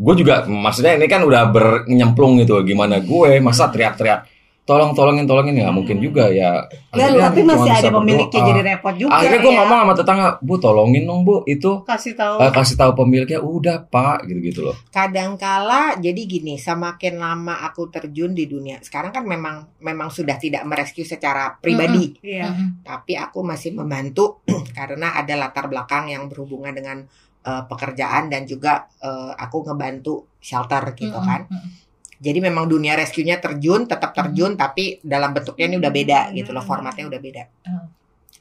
Gue 0.01 0.13
juga, 0.15 0.41
maksudnya 0.43 0.93
ini 0.93 1.05
kan 1.05 1.21
udah 1.21 1.45
bernyemplung 1.47 2.35
gitu. 2.37 2.57
Gimana 2.61 2.97
gue, 2.99 3.37
masa 3.39 3.69
teriak-teriak, 3.69 4.25
tolong, 4.63 4.91
tolongin, 4.91 5.23
tolongin 5.23 5.53
ya 5.55 5.69
mungkin 5.69 5.99
juga 5.99 6.25
ya. 6.25 6.65
Ya, 6.91 7.05
Akhirnya 7.07 7.27
tapi 7.27 7.41
masih 7.43 7.69
ada 7.71 7.89
pemiliknya 7.91 8.29
berdoa. 8.31 8.49
jadi 8.49 8.61
repot 8.65 8.95
juga. 8.95 9.11
Akhirnya 9.13 9.39
gue 9.39 9.51
ya. 9.51 9.57
ngomong 9.57 9.77
sama 9.79 9.93
tetangga, 9.93 10.27
bu 10.39 10.53
tolongin 10.57 11.03
dong 11.03 11.21
bu, 11.21 11.35
itu 11.45 11.71
kasih 11.83 12.13
tahu. 12.13 12.35
eh, 12.39 12.51
kasih 12.51 12.75
tahu 12.75 12.91
pemiliknya, 12.95 13.39
udah 13.39 13.77
pak, 13.85 14.25
gitu-gitu 14.25 14.61
loh. 14.63 14.75
kadangkala 14.87 15.81
jadi 15.97 16.21
gini 16.23 16.55
semakin 16.57 17.15
lama 17.15 17.61
aku 17.61 17.87
terjun 17.87 18.31
di 18.31 18.45
dunia 18.45 18.79
sekarang 18.79 19.11
kan 19.11 19.21
memang 19.23 19.55
memang 19.77 20.07
sudah 20.07 20.35
tidak 20.35 20.63
merescue 20.63 21.03
secara 21.03 21.53
pribadi 21.53 22.15
Iya. 22.21 22.49
Mhm. 22.49 22.67
tapi 22.81 23.13
aku 23.13 23.43
masih 23.43 23.71
membantu 23.71 24.41
karena 24.73 25.13
ada 25.13 25.35
latar 25.37 25.67
belakang 25.67 26.07
yang 26.07 26.25
berhubungan 26.25 26.71
dengan 26.71 26.97
eh, 27.41 27.63
pekerjaan 27.65 28.27
dan 28.27 28.45
juga 28.45 28.85
eh, 28.99 29.31
aku 29.35 29.65
ngebantu 29.65 30.37
shelter 30.37 30.93
gitu 30.93 31.15
Mhm. 31.15 31.25
kan 31.25 31.41
Mhm. 31.47 31.69
jadi 32.17 32.39
memang 32.39 32.65
dunia 32.65 32.93
rescue-nya 32.93 33.37
terjun 33.37 33.85
tetap 33.85 34.13
terjun 34.13 34.53
tapi 34.53 35.01
dalam 35.01 35.31
bentuknya 35.31 35.65
ini 35.65 35.77
udah 35.77 35.91
beda 35.91 36.19
gitu 36.31 36.51
loh 36.51 36.61
formatnya 36.61 37.05
udah 37.07 37.17
beda 37.19 37.43
Hmm. 37.63 37.87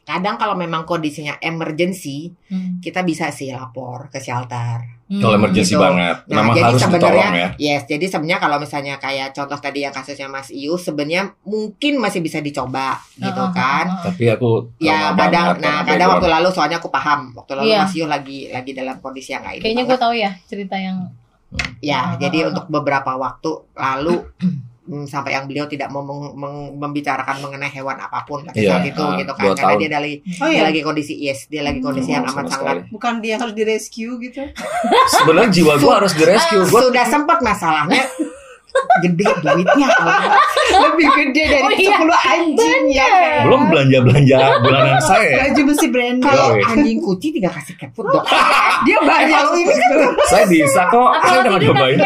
Kadang 0.03 0.35
kalau 0.35 0.55
memang 0.55 0.83
kondisinya 0.83 1.39
emergency 1.39 2.33
Mhm. 2.47 2.81
kita 2.81 3.01
bisa 3.01 3.29
sih 3.29 3.51
lapor 3.51 4.09
ke 4.09 4.19
shelter 4.19 4.99
Kalau 5.11 5.35
Hmm. 5.35 5.43
emergency 5.43 5.75
gitu. 5.75 5.83
banget, 5.83 6.17
Nah, 6.23 6.39
memang 6.39 6.55
jadi 6.55 6.65
harus 6.65 6.79
ditolong 6.79 7.03
sebenarnya 7.03 7.29
ya. 7.35 7.49
yes, 7.59 7.83
jadi 7.85 8.07
sebenarnya 8.07 8.39
kalau 8.39 8.57
misalnya 8.57 8.95
kayak 8.97 9.35
contoh 9.35 9.59
tadi 9.59 9.83
yang 9.83 9.91
kasusnya 9.91 10.27
Mas 10.27 10.49
Iu 10.49 10.75
sebenarnya 10.75 11.35
mungkin 11.43 11.99
masih 11.99 12.23
bisa 12.23 12.39
dicoba 12.39 12.95
gitu 13.17 13.43
kan. 13.51 13.91
Tapi 14.07 14.31
aku 14.31 14.71
Ya 14.79 15.11
kadang 15.13 15.59
nah 15.59 15.83
kadang 15.83 16.15
waktu 16.15 16.31
lalu 16.31 16.49
soalnya 16.49 16.79
aku 16.79 16.87
paham 16.89 17.35
waktu 17.35 17.59
lalu 17.59 17.75
Iya. 17.75 17.83
Mas 17.83 17.93
Iu 17.93 18.07
lagi 18.07 18.39
lagi 18.49 18.71
dalam 18.71 18.97
kondisi 18.99 19.35
yang 19.35 19.43
ini. 19.45 19.59
Kayaknya 19.59 19.83
gue 19.85 19.99
tahu 19.99 20.15
ya 20.15 20.31
cerita 20.47 20.79
yang 20.79 21.03
ya, 21.83 22.15
jadi 22.15 22.47
untuk 22.47 22.71
beberapa 22.71 23.11
waktu 23.11 23.51
lalu 23.75 24.31
hmm, 24.83 25.05
sampai 25.05 25.31
yang 25.33 25.45
beliau 25.45 25.65
tidak 25.65 25.89
mau 25.89 26.01
meng- 26.01 26.35
meng- 26.35 26.73
membicarakan 26.77 27.37
mengenai 27.39 27.69
hewan 27.69 27.97
apa 27.97 28.23
pun 28.23 28.43
pada 28.43 28.55
Iya, 28.55 28.77
saat 28.77 28.85
itu 28.87 28.99
ah, 28.99 29.15
gitu 29.15 29.33
kan 29.33 29.45
karena 29.51 29.61
tahun. 29.67 29.79
dia 29.79 29.91
lagi 29.95 30.15
Oh 30.37 30.47
dia 30.47 30.55
iya. 30.55 30.63
lagi 30.65 30.81
kondisi 30.81 31.15
yes 31.17 31.41
dia 31.47 31.63
lagi 31.63 31.79
kondisi 31.79 32.11
yang 32.11 32.23
Hmm, 32.23 32.33
amat 32.33 32.45
sangat 32.47 32.57
sekali. 32.57 32.81
Bukan 32.89 33.13
dia 33.19 33.35
harus 33.37 33.53
direscue 33.53 34.15
gitu. 34.21 34.41
Sebenarnya 35.15 35.51
jiwa 35.51 35.73
gue 35.77 35.93
harus 35.93 36.13
direscue. 36.13 36.63
Gue 36.65 36.81
sudah 36.83 37.05
sempat 37.05 37.39
masalahnya 37.41 38.05
gede 39.01 39.27
duitnya 39.37 39.89
kalau 39.91 40.15
lebih 40.87 41.09
gede 41.13 41.43
dari 41.45 41.65
Oh 41.67 41.73
iya, 41.75 41.97
10 41.99 42.07
anjing 42.31 42.83
ya 42.89 43.03
kan? 43.05 43.43
belum 43.43 43.63
belanja 43.67 43.99
belanja 44.01 44.37
bulanan 44.61 44.99
saya. 45.01 45.27
ya. 45.27 45.37
Baju 45.45 45.63
besi 45.67 45.87
branded. 45.89 46.23
Kalau 46.23 46.47
Yoi. 46.55 46.63
anjing 46.65 46.99
kucing 47.01 47.33
tidak 47.35 47.53
kasih 47.53 47.75
cat 47.77 47.91
food 47.91 48.07
dok. 48.07 48.23
Dia 48.87 48.99
banyak 49.03 49.41
loh 49.43 49.55
ini 49.57 49.75
kan. 49.75 49.91
Saya 50.25 50.45
bisa 50.47 50.87
kok. 50.87 51.11
Saya 51.21 51.39
udah 51.43 51.59
nyobain. 51.59 51.99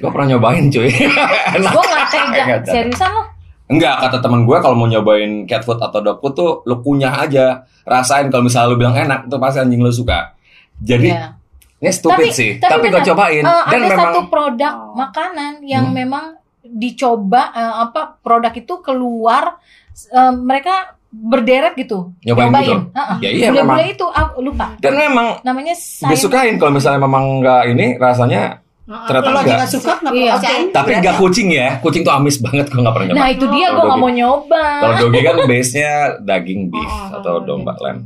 Gue 0.00 0.10
pernah 0.10 0.28
nyobain 0.30 0.64
cuy. 0.66 0.88
Enak. 1.56 1.70
Gue 1.70 1.84
gak 1.84 2.06
tega. 2.08 2.42
Nggak 2.42 2.60
tega. 2.64 2.72
Seriusan 2.74 3.10
lo? 3.10 3.22
Enggak, 3.68 3.94
kata 4.00 4.18
teman 4.18 4.42
gue 4.42 4.56
kalau 4.58 4.74
mau 4.74 4.84
nyobain 4.84 5.44
cat 5.44 5.62
food 5.62 5.78
atau 5.78 6.00
dog 6.00 6.18
food 6.18 6.34
tuh 6.34 6.50
lu 6.64 6.80
kunyah 6.80 7.20
aja. 7.20 7.46
Rasain 7.82 8.26
kalau 8.26 8.42
misalnya 8.42 8.68
lu 8.68 8.76
bilang 8.76 8.92
enak, 8.94 9.24
itu 9.24 9.36
pasti 9.36 9.58
anjing 9.58 9.78
lu 9.78 9.90
suka. 9.90 10.34
Jadi 10.76 11.08
Iya. 11.08 11.36
ini 11.78 11.90
stupid 11.90 12.16
Tapi- 12.24 12.34
sih, 12.34 12.50
tapi 12.56 12.72
tapi, 12.82 12.86
gue 12.90 13.02
cobain 13.06 13.40
Eh, 13.40 13.62
dan 13.64 13.78
ada 13.78 13.86
memang 13.86 14.06
satu 14.08 14.20
produk 14.26 14.74
Oh. 14.74 14.96
makanan 14.96 15.52
yang 15.62 15.86
Hmm. 15.86 15.96
memang 15.96 16.24
dicoba 16.62 17.52
eh, 17.52 17.74
apa 17.80 18.18
produk 18.18 18.52
itu 18.52 18.74
keluar 18.80 19.60
eh, 20.08 20.32
mereka 20.34 20.74
berderet 21.08 21.74
gitu 21.74 22.14
Nyobain 22.22 22.50
gitu? 22.56 22.74
Heeh. 22.88 23.16
Ya 23.18 23.30
iya, 23.30 23.46
Bule-bule 23.50 23.66
memang. 23.76 23.78
itu 23.88 24.06
ah, 24.08 24.30
lupa 24.36 24.66
dan 24.78 24.94
memang 24.94 25.26
namanya 25.40 25.74
saya 25.74 26.10
disukain 26.10 26.54
kalau 26.54 26.70
misalnya 26.70 27.00
memang 27.00 27.38
enggak 27.38 27.62
ini 27.68 27.86
rasanya 27.96 28.62
Ternyata 28.90 29.22
Kalau 29.22 29.30
lagi 29.32 29.46
enggak. 29.46 29.58
nggak 29.60 29.70
suka 29.70 29.92
Iya. 30.10 30.32
perlu 30.34 30.72
tapi 30.72 30.90
enggak 30.92 31.16
kucing 31.16 31.48
ya. 31.48 31.68
Kucing 31.78 32.02
tuh 32.02 32.10
amis 32.10 32.36
banget 32.36 32.66
gue 32.66 32.76
enggak 32.76 32.90
pernah 32.92 33.06
nyoba. 33.08 33.16
nah 33.16 33.28
itu 33.28 33.44
dia 33.46 33.66
Kalau 33.68 33.70
gue 33.70 33.78
nggak 33.78 33.86
doggy. 33.86 34.02
mau 34.02 34.10
nyoba 34.12 34.64
Kalau 34.76 34.94
doggy 35.00 35.20
kan 35.20 35.34
base-nya 35.44 35.92
daging 36.20 36.60
beef 36.68 36.90
Oh, 36.90 37.16
atau 37.16 37.32
oh, 37.32 37.40
domba 37.40 37.72
gitu. 37.72 37.84
lem. 37.84 37.98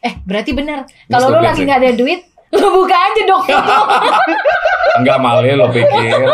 eh 0.00 0.14
berarti 0.22 0.50
benar 0.52 0.78
kalau 1.06 1.28
lu 1.28 1.34
stupid 1.34 1.44
lagi 1.44 1.54
sih. 1.54 1.64
nggak 1.66 1.78
ada 1.78 1.90
duit 1.92 2.20
lu 2.50 2.66
buka 2.74 2.96
aja 2.98 3.22
dok 3.22 3.42
Enggak 4.96 5.18
male 5.18 5.52
lo 5.52 5.68
pikir. 5.68 6.24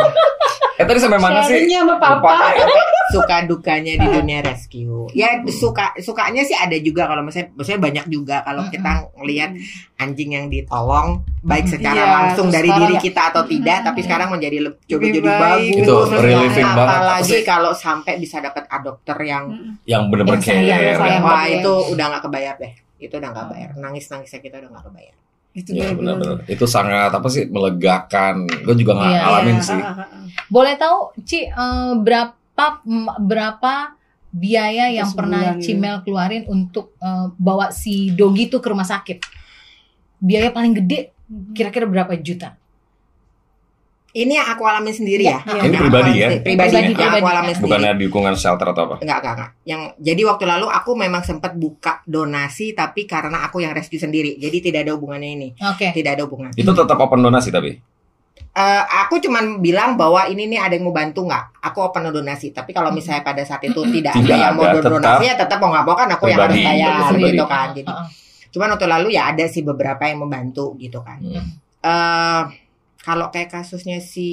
Eh 0.76 0.84
tadi 0.84 1.00
sampai 1.00 1.16
mana 1.16 1.40
sih? 1.40 1.56
Sharingnya 1.56 1.80
sama 1.82 1.96
papa. 1.96 2.52
Lupa. 2.52 2.84
Suka 3.08 3.36
dukanya 3.42 3.94
di 3.94 4.06
dunia 4.16 4.40
rescue. 4.40 5.06
Ya 5.12 5.28
suka 5.46 5.94
sukanya 5.96 6.42
sih 6.42 6.52
ada 6.52 6.74
juga 6.76 7.04
kalau 7.04 7.20
misalnya 7.20 7.52
maksudnya 7.52 7.80
banyak 7.80 8.06
juga 8.06 8.36
kalau 8.40 8.66
kita 8.66 8.90
ngelihat 9.14 9.50
anjing 9.96 10.30
yang 10.32 10.46
ditolong 10.46 11.20
baik 11.40 11.64
secara 11.64 11.94
Iya, 11.94 12.06
langsung 12.08 12.46
dari 12.48 12.66
diri 12.68 12.96
kita 12.96 13.30
atau 13.30 13.42
tidak 13.42 13.82
tapi 13.82 14.00
sekarang 14.00 14.28
menjadi 14.28 14.56
coba 14.66 14.98
Lebih 14.98 15.10
jadi 15.14 15.28
baik. 15.28 15.40
bagus. 15.40 15.78
Itu 15.78 15.94
relieving 16.12 16.68
banget. 16.68 16.96
Apalagi 16.96 17.36
kalau 17.42 17.72
sampai 17.72 18.14
bisa 18.16 18.36
dapat 18.38 18.64
adopter 18.66 19.18
yang 19.20 19.44
Yang 19.84 20.02
sayang, 20.42 20.66
care. 20.66 20.98
sayang. 20.98 21.22
wah 21.22 21.44
itu 21.44 21.72
udah 21.90 22.04
nggak 22.08 22.22
kebayar 22.22 22.54
deh. 22.56 22.72
Itu 22.96 23.14
udah 23.16 23.30
nggak 23.30 23.46
bayar. 23.48 23.70
Nangis 23.76 24.04
nangisnya 24.06 24.40
kita 24.40 24.56
udah 24.58 24.70
nggak 24.72 24.84
kebayar. 24.84 25.14
Itu 25.52 25.68
Iya 25.70 25.88
benar-benar. 25.90 26.14
benar-benar. 26.36 26.52
Itu 26.52 26.64
sangat 26.66 27.10
apa 27.10 27.28
sih 27.28 27.44
melegakan. 27.46 28.34
Gue 28.60 28.74
juga 28.74 28.92
nggak 28.94 29.08
Iya. 29.08 29.20
ngalamin 29.22 29.54
Iya, 29.54 29.62
sih. 29.62 29.80
Boleh 30.46 30.74
tahu 30.74 30.98
Ci 31.22 31.38
eh, 31.44 31.92
berapa 31.96 32.34
m- 32.82 33.16
berapa 33.20 33.92
biaya 34.32 34.92
yang 34.92 35.08
Sebulan 35.08 35.16
pernah. 35.16 35.62
Cimel 35.62 35.96
keluarin 36.02 36.44
untuk 36.48 36.96
eh, 36.98 37.26
bawa 37.36 37.70
si 37.70 38.12
Dogi 38.12 38.48
tuh 38.48 38.60
ke 38.60 38.68
rumah 38.68 38.84
sakit? 38.84 39.18
Biaya 40.16 40.48
paling 40.48 40.72
gede 40.72 41.12
kira-kira 41.52 41.84
berapa 41.84 42.16
juta? 42.16 42.56
Ini 44.16 44.32
yang 44.32 44.48
aku 44.48 44.64
alami 44.64 44.96
sendiri 44.96 45.28
ya. 45.28 45.44
Iya. 45.44 45.60
Ini 45.68 45.76
pribadi 45.76 46.12
ya? 46.16 46.28
Pribadi, 46.40 46.44
Pribadi, 46.56 46.72
yang 46.72 46.84
pribadi. 46.96 47.20
aku 47.20 47.28
alami 47.28 47.52
sendiri. 47.52 47.68
Bukannya 47.68 47.92
dukungan 48.00 48.34
shelter 48.40 48.66
atau 48.72 48.82
apa? 48.88 48.96
Enggak, 49.04 49.18
enggak, 49.20 49.34
enggak. 49.36 49.50
Yang 49.68 49.80
jadi 50.00 50.22
waktu 50.24 50.44
lalu 50.48 50.66
aku 50.72 50.90
memang 50.96 51.20
sempat 51.20 51.52
buka 51.52 52.00
donasi 52.08 52.72
tapi 52.72 53.04
karena 53.04 53.44
aku 53.44 53.60
yang 53.60 53.76
rescue 53.76 54.00
sendiri. 54.00 54.40
Jadi 54.40 54.64
tidak 54.64 54.88
ada 54.88 54.96
hubungannya 54.96 55.30
ini. 55.36 55.48
Oke. 55.60 55.92
Tidak 55.92 56.16
ada 56.16 56.24
hubungan. 56.24 56.48
Itu 56.56 56.72
tetap 56.72 56.96
open 56.96 57.20
donasi 57.20 57.52
tapi. 57.52 57.76
Eh, 58.36 58.82
aku 59.04 59.20
cuman 59.20 59.60
bilang 59.60 60.00
bahwa 60.00 60.24
ini 60.24 60.48
nih 60.48 60.56
ada 60.56 60.72
yang 60.72 60.88
mau 60.88 60.96
bantu 60.96 61.28
nggak? 61.28 61.60
Aku 61.60 61.84
open 61.84 62.08
donasi. 62.08 62.56
Tapi 62.56 62.72
kalau 62.72 62.88
misalnya 62.88 63.20
pada 63.20 63.44
saat 63.44 63.60
itu 63.60 63.76
tidak, 63.92 64.16
Tidak 64.16 64.32
ada 64.32 64.44
yang 64.48 64.56
mau 64.56 64.64
ada, 64.64 64.80
tetap 64.80 64.92
donasi 64.96 65.24
ya 65.24 65.34
tetap 65.36 65.58
mau 65.60 65.68
nggak 65.68 65.84
mau 65.84 65.92
kan 65.92 66.08
aku 66.08 66.24
yang 66.26 66.40
harus 66.40 66.56
bayar 66.56 66.88
pribadi. 67.12 67.28
gitu 67.28 67.44
kan. 67.44 67.68
Jadi 67.76 67.90
Heeh. 67.92 68.08
cuman 68.48 68.68
waktu 68.72 68.86
lalu 68.88 69.08
ya 69.12 69.22
ada 69.28 69.44
sih 69.44 69.60
beberapa 69.60 70.02
yang 70.04 70.18
membantu 70.18 70.72
gitu 70.76 71.04
kan. 71.04 71.20
Hmm. 71.20 71.48
eh 71.78 72.42
kalau 72.98 73.28
kayak 73.28 73.52
kasusnya 73.52 74.00
si 74.00 74.28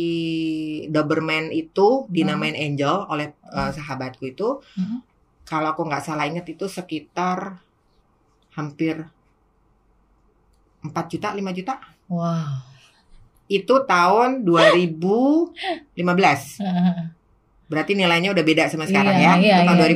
Doberman 0.87 1.51
itu 1.51 2.07
dinamain 2.07 2.55
Angel 2.55 3.03
oleh 3.05 3.35
eh, 3.45 3.71
sahabatku 3.71 4.23
itu, 4.25 4.63
Mhm. 4.73 4.97
kalau 5.43 5.67
aku 5.69 5.83
nggak 5.83 5.99
salah 6.01 6.25
ingat 6.25 6.47
itu 6.47 6.65
sekitar 6.65 7.59
hampir 8.51 9.03
4 10.81 10.95
juta, 11.07 11.27
5 11.29 11.51
juta. 11.51 11.75
Wow. 12.07 12.71
Itu 13.45 13.83
tahun 13.83 14.41
2015. 14.47 16.61
Heeh. 16.61 16.93
Berarti 17.71 17.93
nilainya 17.93 18.29
udah 18.29 18.41
beda 18.41 18.67
sama 18.67 18.83
sekarang 18.85 19.15
Iya, 19.15 19.17
ya. 19.17 19.31
iya, 19.39 19.55
itu 19.57 19.65
tahun 19.65 19.79
iya, 19.79 19.87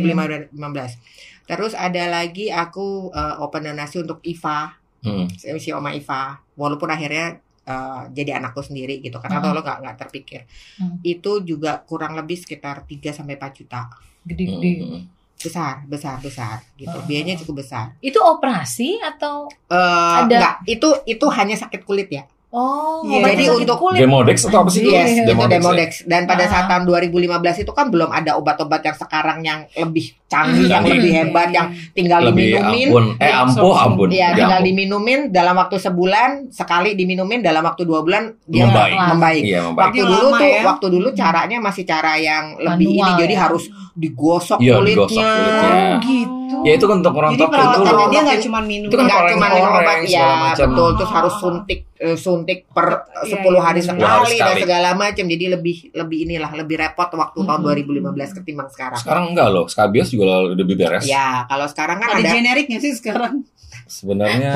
2015. 0.50 1.46
Terus 1.46 1.74
ada 1.74 2.04
lagi 2.10 2.46
aku 2.50 3.10
eh, 3.10 3.34
open 3.38 3.62
donasi 3.66 4.00
untuk 4.00 4.22
Iva, 4.22 4.74
Hmm. 4.98 5.30
si 5.30 5.70
Oma 5.70 5.92
Iva. 5.92 6.36
Walaupun 6.54 6.90
akhirnya 6.90 7.38
eh, 7.64 8.02
jadi 8.12 8.36
anakku 8.36 8.62
sendiri 8.62 8.98
gitu 8.98 9.18
karena 9.18 9.38
Hmm. 9.38 9.46
kalau 9.46 9.60
nggak 9.62 9.78
nggak 9.80 9.96
terpikir. 10.00 10.40
Hmm. 10.76 10.98
Itu 11.02 11.42
juga 11.42 11.82
kurang 11.82 12.14
lebih 12.14 12.36
sekitar 12.36 12.84
3 12.84 13.12
sampai 13.12 13.36
4 13.36 13.52
juta. 13.54 13.88
Gede-gede. 14.24 14.72
Hmm. 14.80 15.02
Besar, 15.38 15.86
besar, 15.86 16.18
besar 16.18 16.56
gitu. 16.74 16.94
Hmm. 16.94 17.06
Biayanya 17.06 17.38
cukup 17.38 17.62
besar. 17.62 17.94
Itu 18.00 18.18
operasi 18.18 18.98
atau 18.98 19.46
Eh 19.70 20.16
Ada- 20.18 20.26
enggak, 20.26 20.54
itu 20.66 20.88
itu 21.06 21.26
hanya 21.30 21.54
sakit 21.54 21.84
kulit 21.84 22.10
ya. 22.10 22.24
Oh, 22.50 23.04
Iya, 23.04 23.20
obat 23.20 23.30
jadi 23.32 23.46
untuk 23.54 23.78
kulit. 23.78 24.00
Demodex 24.00 24.38
atau 24.44 24.60
apa 24.62 24.70
sih 24.70 24.80
itu? 24.80 24.90
Yes, 24.90 25.10
itu 25.14 25.24
Demodex 25.26 25.52
ya? 25.52 25.60
Demodex. 25.60 25.90
Dan 26.04 26.22
pada 26.24 26.44
Ah. 26.44 26.50
saat 26.50 26.66
tahun 26.66 26.84
2015 26.86 27.28
itu 27.58 27.72
kan 27.72 27.88
belum 27.88 28.10
ada 28.10 28.36
obat-obat 28.36 28.82
yang 28.82 28.96
sekarang 28.96 29.40
yang 29.42 29.60
lebih 29.74 30.16
canggih, 30.26 30.66
yang 30.66 30.82
Canggih. 30.82 30.94
lebih 30.98 31.12
hebat, 31.14 31.50
yang 31.50 31.68
tinggal 31.92 32.20
Lebih 32.24 32.46
diminumin. 32.54 32.88
ampun. 32.88 33.06
Eh 33.18 33.34
ampuh 33.34 33.76
ampun. 33.76 34.08
Iya, 34.10 34.20
Ya 34.20 34.28
tinggal 34.38 34.60
ampun. 34.60 34.68
diminumin 34.68 35.20
dalam 35.30 35.56
waktu 35.56 35.76
sebulan, 35.78 36.30
sekali 36.50 36.90
diminumin 36.94 37.40
dalam 37.40 37.62
waktu 37.62 37.84
dua 37.84 38.00
bulan 38.02 38.24
dia 38.44 38.64
Membaik. 38.64 38.96
membaik. 39.10 39.44
Iya 39.44 39.60
membaik. 39.64 39.84
Waktu 39.84 39.98
Yang 39.98 40.08
dulu 40.08 40.26
lama 40.26 40.38
tuh, 40.38 40.48
ya. 40.50 40.62
waktu 40.64 40.86
dulu 40.90 41.08
caranya 41.14 41.58
masih 41.60 41.84
cara 41.84 42.14
yang 42.16 42.46
lebih 42.56 42.88
Manual 42.90 43.08
ini, 43.10 43.22
jadi 43.22 43.34
ya. 43.34 43.42
harus 43.42 43.64
digosok 43.94 44.60
Iya, 44.60 44.74
kulitnya. 44.74 44.96
digosok 44.96 45.24
kulitnya. 45.26 45.70
Oh, 45.70 46.00
gitu. 46.02 46.37
Ya 46.64 46.72
itu 46.74 46.86
kan 46.86 46.96
untuk 46.98 47.12
Jadi 47.12 47.24
rontok 47.24 47.38
itu 47.38 47.46
perawatannya 47.50 47.94
loh. 47.94 48.08
dia 48.08 48.22
nggak 48.22 48.40
cuma 48.42 48.60
minum. 48.62 48.88
Itu 48.88 48.96
kan 48.96 49.06
Nggak 49.06 49.24
cuma 49.32 49.48
minum 49.50 49.72
obat, 49.74 49.98
ya 50.04 50.28
macam. 50.38 50.68
betul. 50.70 50.90
Terus 50.94 51.12
harus 51.12 51.34
suntik, 51.36 51.80
eh, 51.98 52.16
suntik 52.16 52.60
per 52.68 52.88
Iya, 53.18 53.34
10 53.36 53.60
hari 53.60 53.80
iya, 53.80 53.88
sekali, 53.88 54.36
dan 54.38 54.56
segala 54.60 54.90
macam. 54.94 55.26
Jadi 55.26 55.46
lebih 55.48 55.76
lebih 55.92 56.18
inilah, 56.24 56.52
lebih 56.54 56.76
repot 56.78 57.10
waktu 57.10 57.40
tahun 57.40 57.60
Hmm. 57.60 57.68
2015 57.68 58.30
ketimbang 58.34 58.70
sekarang. 58.70 58.98
Sekarang 58.98 59.24
enggak 59.30 59.48
loh, 59.50 59.66
skabies 59.66 60.08
juga 60.08 60.24
udah 60.26 60.40
lebih 60.54 60.76
beres. 60.76 61.04
Ya, 61.04 61.44
kalau 61.46 61.66
sekarang 61.66 61.98
kan 61.98 62.10
Ada 62.12 62.22
ada 62.22 62.32
generiknya 62.34 62.78
sih 62.78 62.94
sekarang. 62.94 63.44
Sebenarnya 63.86 64.52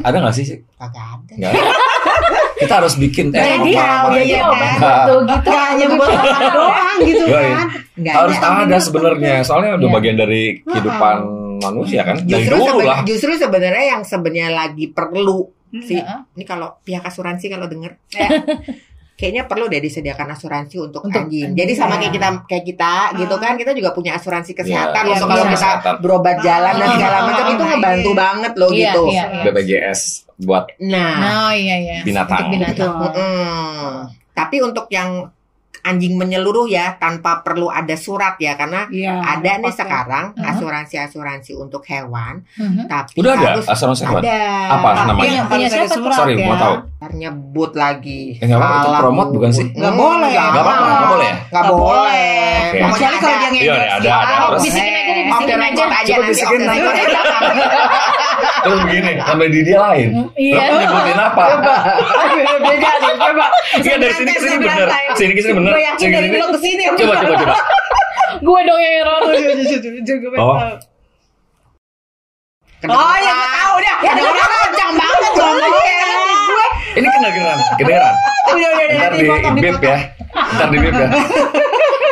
ada 0.00 0.16
nggak 0.18 0.34
sih? 0.34 0.44
kagak 0.76 0.92
ada. 1.16 1.32
Nggak 1.32 1.50
ada. 1.50 1.64
Kita 2.56 2.72
harus 2.74 2.94
bikin 2.94 3.26
eh, 3.28 3.36
Jadi 3.36 3.72
apa- 3.72 4.08
jadi 4.10 4.24
iya, 4.26 4.42
obat 4.44 4.58
kan? 4.58 4.78
buat 4.78 5.00
Dogi 5.04 5.34
tuh 5.36 5.52
Gak 5.52 5.64
hanya 5.66 5.86
buat 5.90 6.08
makan 6.10 6.42
doang 6.50 6.98
gitu 7.02 7.24
Iya, 7.26 7.38
iya. 7.38 7.52
kan. 7.52 7.66
Nggak 7.96 8.14
harus 8.14 8.36
ada. 8.36 8.48
ada 8.62 8.76
sebenarnya. 8.78 9.34
Soalnya 9.42 9.70
udah 9.74 9.86
Iya. 9.86 9.94
bagian 9.94 10.16
dari 10.16 10.42
kehidupan 10.62 11.16
manusia 11.58 12.00
kan. 12.02 12.16
Dari 12.18 12.32
Justru 12.42 12.56
dulu 12.58 12.78
lah. 12.82 12.98
justru 13.02 13.30
sebenarnya 13.34 13.84
yang 13.90 14.02
sebenarnya 14.02 14.48
lagi 14.50 14.86
perlu 14.88 15.38
sih. 15.78 16.00
Ini 16.00 16.44
kalau 16.44 16.80
pihak 16.80 17.02
asuransi 17.02 17.46
kalau 17.46 17.66
denger 17.66 17.92
Ya. 18.10 18.28
kayaknya 19.14 19.44
perlu 19.44 19.64
deh 19.66 19.76
disediakan 19.78 20.28
asuransi 20.30 20.76
untuk, 20.78 21.00
Untuk 21.02 21.24
anjing. 21.24 21.48
anjing. 21.48 21.56
Jadi 21.56 21.72
sama 21.72 21.96
Ya. 21.96 22.00
kayak 22.02 22.12
kita 22.12 22.28
kayak 22.46 22.64
kita 22.66 22.92
gitu 23.16 23.34
Ah. 23.34 23.40
kan 23.42 23.52
kita 23.54 23.72
juga 23.72 23.90
punya 23.90 24.12
asuransi 24.12 24.52
kesehatan 24.52 25.02
Iya, 25.02 25.12
untuk 25.14 25.24
iya, 25.24 25.32
kalau 25.34 25.44
bisa. 25.46 25.48
kita 25.50 25.56
Kesehatan. 25.74 25.94
berobat 26.00 26.36
jalan 26.38 26.74
dan 26.74 26.88
segala 26.90 27.18
macam 27.22 27.44
itu 27.46 27.56
ah, 27.58 27.68
ngebantu 27.70 28.10
iya. 28.10 28.18
banget 28.18 28.52
loh 28.54 28.70
Iya, 28.70 28.80
gitu. 28.82 29.02
iya, 29.06 29.24
iya. 29.30 29.42
BPJS 29.46 30.00
buat 30.38 30.68
Nah, 30.78 31.12
Oh 31.46 31.52
iya 31.52 31.76
iya. 31.78 31.98
Binatang. 32.02 32.46
Untuk 32.46 32.52
binatang. 32.54 32.92
Betul. 32.94 33.10
mm, 33.14 33.92
tapi 34.32 34.56
untuk 34.60 34.86
yang 34.88 35.32
anjing 35.82 36.18
menyeluruh 36.18 36.66
ya 36.66 36.98
tanpa 36.98 37.40
perlu 37.40 37.70
ada 37.70 37.94
surat 37.94 38.34
ya 38.36 38.52
karena 38.52 38.90
Iya. 38.90 39.22
ada 39.22 39.52
nih 39.56 39.70
sekarang 39.70 40.34
Mhm. 40.34 40.42
asuransi-asuransi 40.44 41.54
untuk 41.54 41.86
hewan 41.86 42.42
Mhm. 42.52 42.84
tapi 42.84 43.14
udah 43.16 43.32
ada 43.32 43.46
harus 43.54 43.66
asuransi 43.66 44.02
hewan. 44.04 44.18
ada 44.20 44.34
Apa 44.72 44.88
Tapi 44.90 45.06
namanya? 45.06 45.30
yang 45.32 45.46
Punya 45.46 45.68
siapa 45.70 45.86
surat 45.88 46.16
Sorry, 46.16 46.34
ya. 46.34 46.42
mau 46.44 46.56
tahu. 46.56 46.74
Nyebut 47.08 47.70
lagi. 47.72 48.34
Eh, 48.34 48.44
nggak 48.44 48.58
apa-apa, 48.58 48.76
itu 48.76 48.90
promote 48.98 49.30
bukan 49.30 49.50
sih? 49.52 49.62
nyebut. 49.64 49.78
Nggak 49.78 49.88
Hmm, 49.88 50.02
boleh. 50.02 50.26
Nggak 50.26 50.42
Nggak 50.42 50.58
apa-apa, 50.58 50.82
nggak 50.90 51.06
boleh 51.06 51.22
ya? 51.24 51.36
Nggak 51.38 51.46
Nggak 51.62 51.70
boleh. 51.70 52.66
Kecuali 52.66 53.16
kalau 53.16 53.30
ada. 53.30 53.46
dia 53.46 53.62
Iya, 53.62 53.74
ada, 53.94 54.10
ada. 54.18 54.34
Terus- 54.50 54.62
Bisikin 54.66 55.60
aja 55.62 56.14
bisikin 56.18 56.60
aja. 56.60 56.82
nanti 56.82 57.62
Terus 58.36 58.78
begini, 58.82 59.12
sampai 59.20 59.46
di 59.48 59.60
dia 59.62 59.78
lain. 59.78 60.08
Hmm, 60.12 60.28
Iya. 60.34 60.62
Lo 60.66 60.76
nyebutin 60.80 61.18
apa? 61.18 61.44
Beda 62.60 62.90
nih, 62.98 63.14
coba. 63.16 63.46
Iya 63.78 63.94
dari 63.96 64.14
sini 64.14 64.30
ke 64.30 64.40
sini 64.40 64.56
bener. 64.58 64.88
Sini 65.14 65.32
ke 65.32 65.40
sini 65.42 65.54
bener. 65.54 65.72
Gue 65.72 65.82
yakin 65.84 66.00
Sini 66.02 66.12
ke 66.12 66.18
dari 66.18 66.36
lo 66.36 66.46
ke 66.50 66.58
sini. 66.60 66.82
Coba 66.92 67.14
coba 67.16 67.34
coba. 67.38 67.54
Gue 68.36 68.60
dong 68.64 68.80
yang 68.80 68.94
error. 69.00 69.20
Oh. 70.36 70.58
Oh 72.86 73.16
ya 73.18 73.32
gue 73.32 73.48
tahu 73.50 73.74
dah. 73.80 73.96
Ya, 74.04 74.10
Ada 74.14 74.20
udah, 74.20 74.30
orang 74.36 74.60
kencang 74.68 74.92
banget 74.94 75.32
ngomongnya. 75.34 76.05
Ini 76.96 77.06
kedengeran, 77.06 77.58
kedengeran. 77.76 78.14
Udah 78.46 78.54
udah 78.56 78.70
udah 78.72 78.86
Ntar 78.88 79.04
nanti 79.06 79.18
di 79.18 79.28
potong 79.28 79.56
bip 79.56 79.78
ya. 79.78 79.98
Ntar 80.32 80.68
di 80.72 80.78
bip 80.80 80.94
ya. 80.96 81.08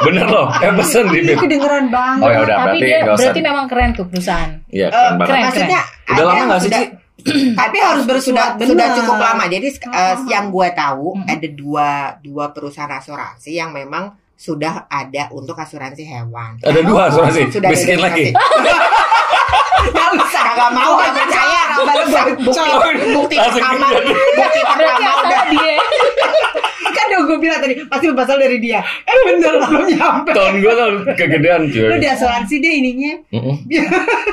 Bener 0.05 0.27
loh, 0.29 0.47
eh 0.53 0.73
pesen 0.75 1.05
di 1.09 1.21
bip. 1.25 1.39
Kedengeran 1.41 1.85
banget. 1.89 2.21
Oh 2.21 2.29
ya 2.29 2.39
udah, 2.45 2.57
Tapi 2.61 2.69
berarti 2.77 2.85
dia 2.85 2.99
berarti 3.17 3.41
memang 3.41 3.67
keren 3.67 3.91
tuh 3.97 4.07
perusahaan. 4.07 4.51
Iya, 4.69 4.87
Eh, 4.87 4.93
keren 4.93 5.15
banget. 5.17 5.29
keren. 5.33 5.45
Maksudnya 5.49 5.81
Udah 6.05 6.25
lama 6.29 6.43
nggak 6.45 6.61
sih, 6.61 6.71
Ci? 6.71 6.85
Tapi 7.61 7.77
harus 7.81 8.05
bersurat 8.05 8.51
sudah, 8.61 8.89
cukup 9.01 9.17
lama. 9.17 9.45
Jadi 9.49 9.67
eh, 9.73 10.17
yang 10.29 10.53
gue 10.53 10.69
tahu 10.77 11.07
ada 11.25 11.49
dua 11.49 11.89
dua 12.21 12.45
perusahaan 12.53 12.93
asuransi 12.93 13.57
yang 13.57 13.73
memang 13.73 14.13
sudah 14.37 14.85
ada 14.91 15.33
untuk 15.33 15.57
asuransi 15.57 16.05
hewan. 16.05 16.61
Ada 16.61 16.81
dua 16.85 17.09
asuransi. 17.09 17.49
Sudah 17.49 17.69
ada 17.71 17.73
Bisikin 17.73 18.01
lagi. 18.03 18.27
Gak 19.91 20.09
usah, 20.15 20.45
gak 20.55 20.71
mau, 20.71 20.97
gak 20.97 21.13
percaya. 21.13 21.63
Bukti, 22.39 22.71
bukti 23.11 23.37
pertama, 23.37 23.87
bukti 24.35 24.61
pertama 24.65 25.11
udah. 25.21 25.43
Kan 26.85 27.05
udah 27.11 27.21
gue 27.27 27.39
bilang 27.39 27.59
tadi 27.59 27.75
pasti 27.85 28.05
berasal 28.09 28.39
dari 28.39 28.59
dia. 28.59 28.79
Eh 29.03 29.15
bener 29.27 29.59
belum 29.61 29.85
nyampe. 29.89 30.31
Tahun 30.31 30.55
gue 30.57 30.73
tuh 30.73 30.89
kegedean 31.15 31.63
Lu 31.67 31.75
cuy. 31.91 31.99
di 31.99 32.07
asuransi 32.07 32.55
deh 32.59 32.73
ininya. 32.73 33.13
Mm-mm. 33.35 33.57
Eh, 33.67 33.83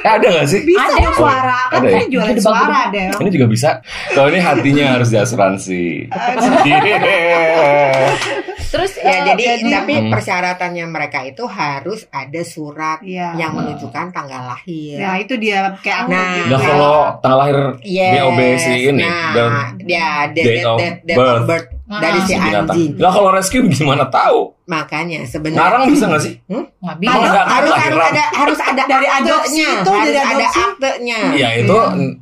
ada 0.06 0.28
gak 0.30 0.46
sih? 0.46 0.62
Bisa 0.62 0.86
Ada. 0.86 1.10
suara. 1.12 1.60
Kan 1.70 1.82
Ada 1.82 1.90
ya? 1.90 1.98
kan 1.98 2.08
jualan 2.08 2.38
suara 2.38 2.80
deh. 2.94 3.06
Ini 3.18 3.30
juga 3.32 3.48
bisa. 3.50 3.70
Kalau 4.14 4.30
ini 4.30 4.40
hatinya 4.40 4.86
harus 4.96 5.10
diasuransi. 5.10 5.84
Yeah. 6.62 8.46
Terus 8.72 8.92
Ya, 8.96 9.12
eh, 9.12 9.20
jadi, 9.36 9.44
tapi 9.68 9.94
Hmm. 10.00 10.10
persyaratannya 10.10 10.86
mereka 10.88 11.20
itu 11.22 11.44
harus 11.44 12.08
ada 12.08 12.42
surat 12.42 13.04
Iya. 13.04 13.36
yang 13.36 13.52
menunjukkan 13.52 14.10
tanggal 14.10 14.48
lahir. 14.48 14.96
Ya 14.96 15.20
itu 15.20 15.36
dia 15.36 15.76
kayak 15.78 16.08
aku 16.08 16.12
Nah, 16.12 16.24
gitu. 16.34 16.48
Nah 16.48 16.60
kalau 16.62 16.94
tanggal 17.20 17.40
lahir 17.40 17.58
Yes. 17.84 18.14
BOB 18.16 18.40
si 18.58 18.74
ini, 18.88 19.04
nah, 19.04 19.32
dan 19.36 19.52
ya 19.84 20.08
date, 20.32 20.46
date 20.48 20.64
date, 20.64 20.98
date 21.04 21.18
of 21.18 21.20
birth. 21.20 21.46
birth 21.46 21.68
dari 21.94 22.20
si 22.22 22.32
Si 22.32 22.36
anjing. 22.38 22.92
Lah 22.96 23.12
kalau 23.12 23.30
rescue 23.30 23.68
gimana 23.68 24.06
tahu? 24.06 24.56
Makanya 24.64 25.26
sebenarnya 25.26 25.60
Ngarang 25.60 25.84
bisa 25.86 26.04
nggak 26.06 26.22
sih? 26.22 26.34
Nggak 26.46 26.64
Ada- 26.80 26.96
bisa. 26.96 27.12
Harus 27.12 27.32
harus 27.44 27.72
kelahiran. 27.74 28.08
ada 28.08 28.24
harus 28.32 28.60
ada 28.62 28.84
Dari 28.88 29.08
adopsi 29.10 29.36
aktenya, 29.60 29.68
itu, 29.76 29.92
harus 29.92 30.08
dari 30.08 30.32
ada 30.32 30.46
aktenya. 30.48 31.20
Iya 31.34 31.50
itu 31.58 31.78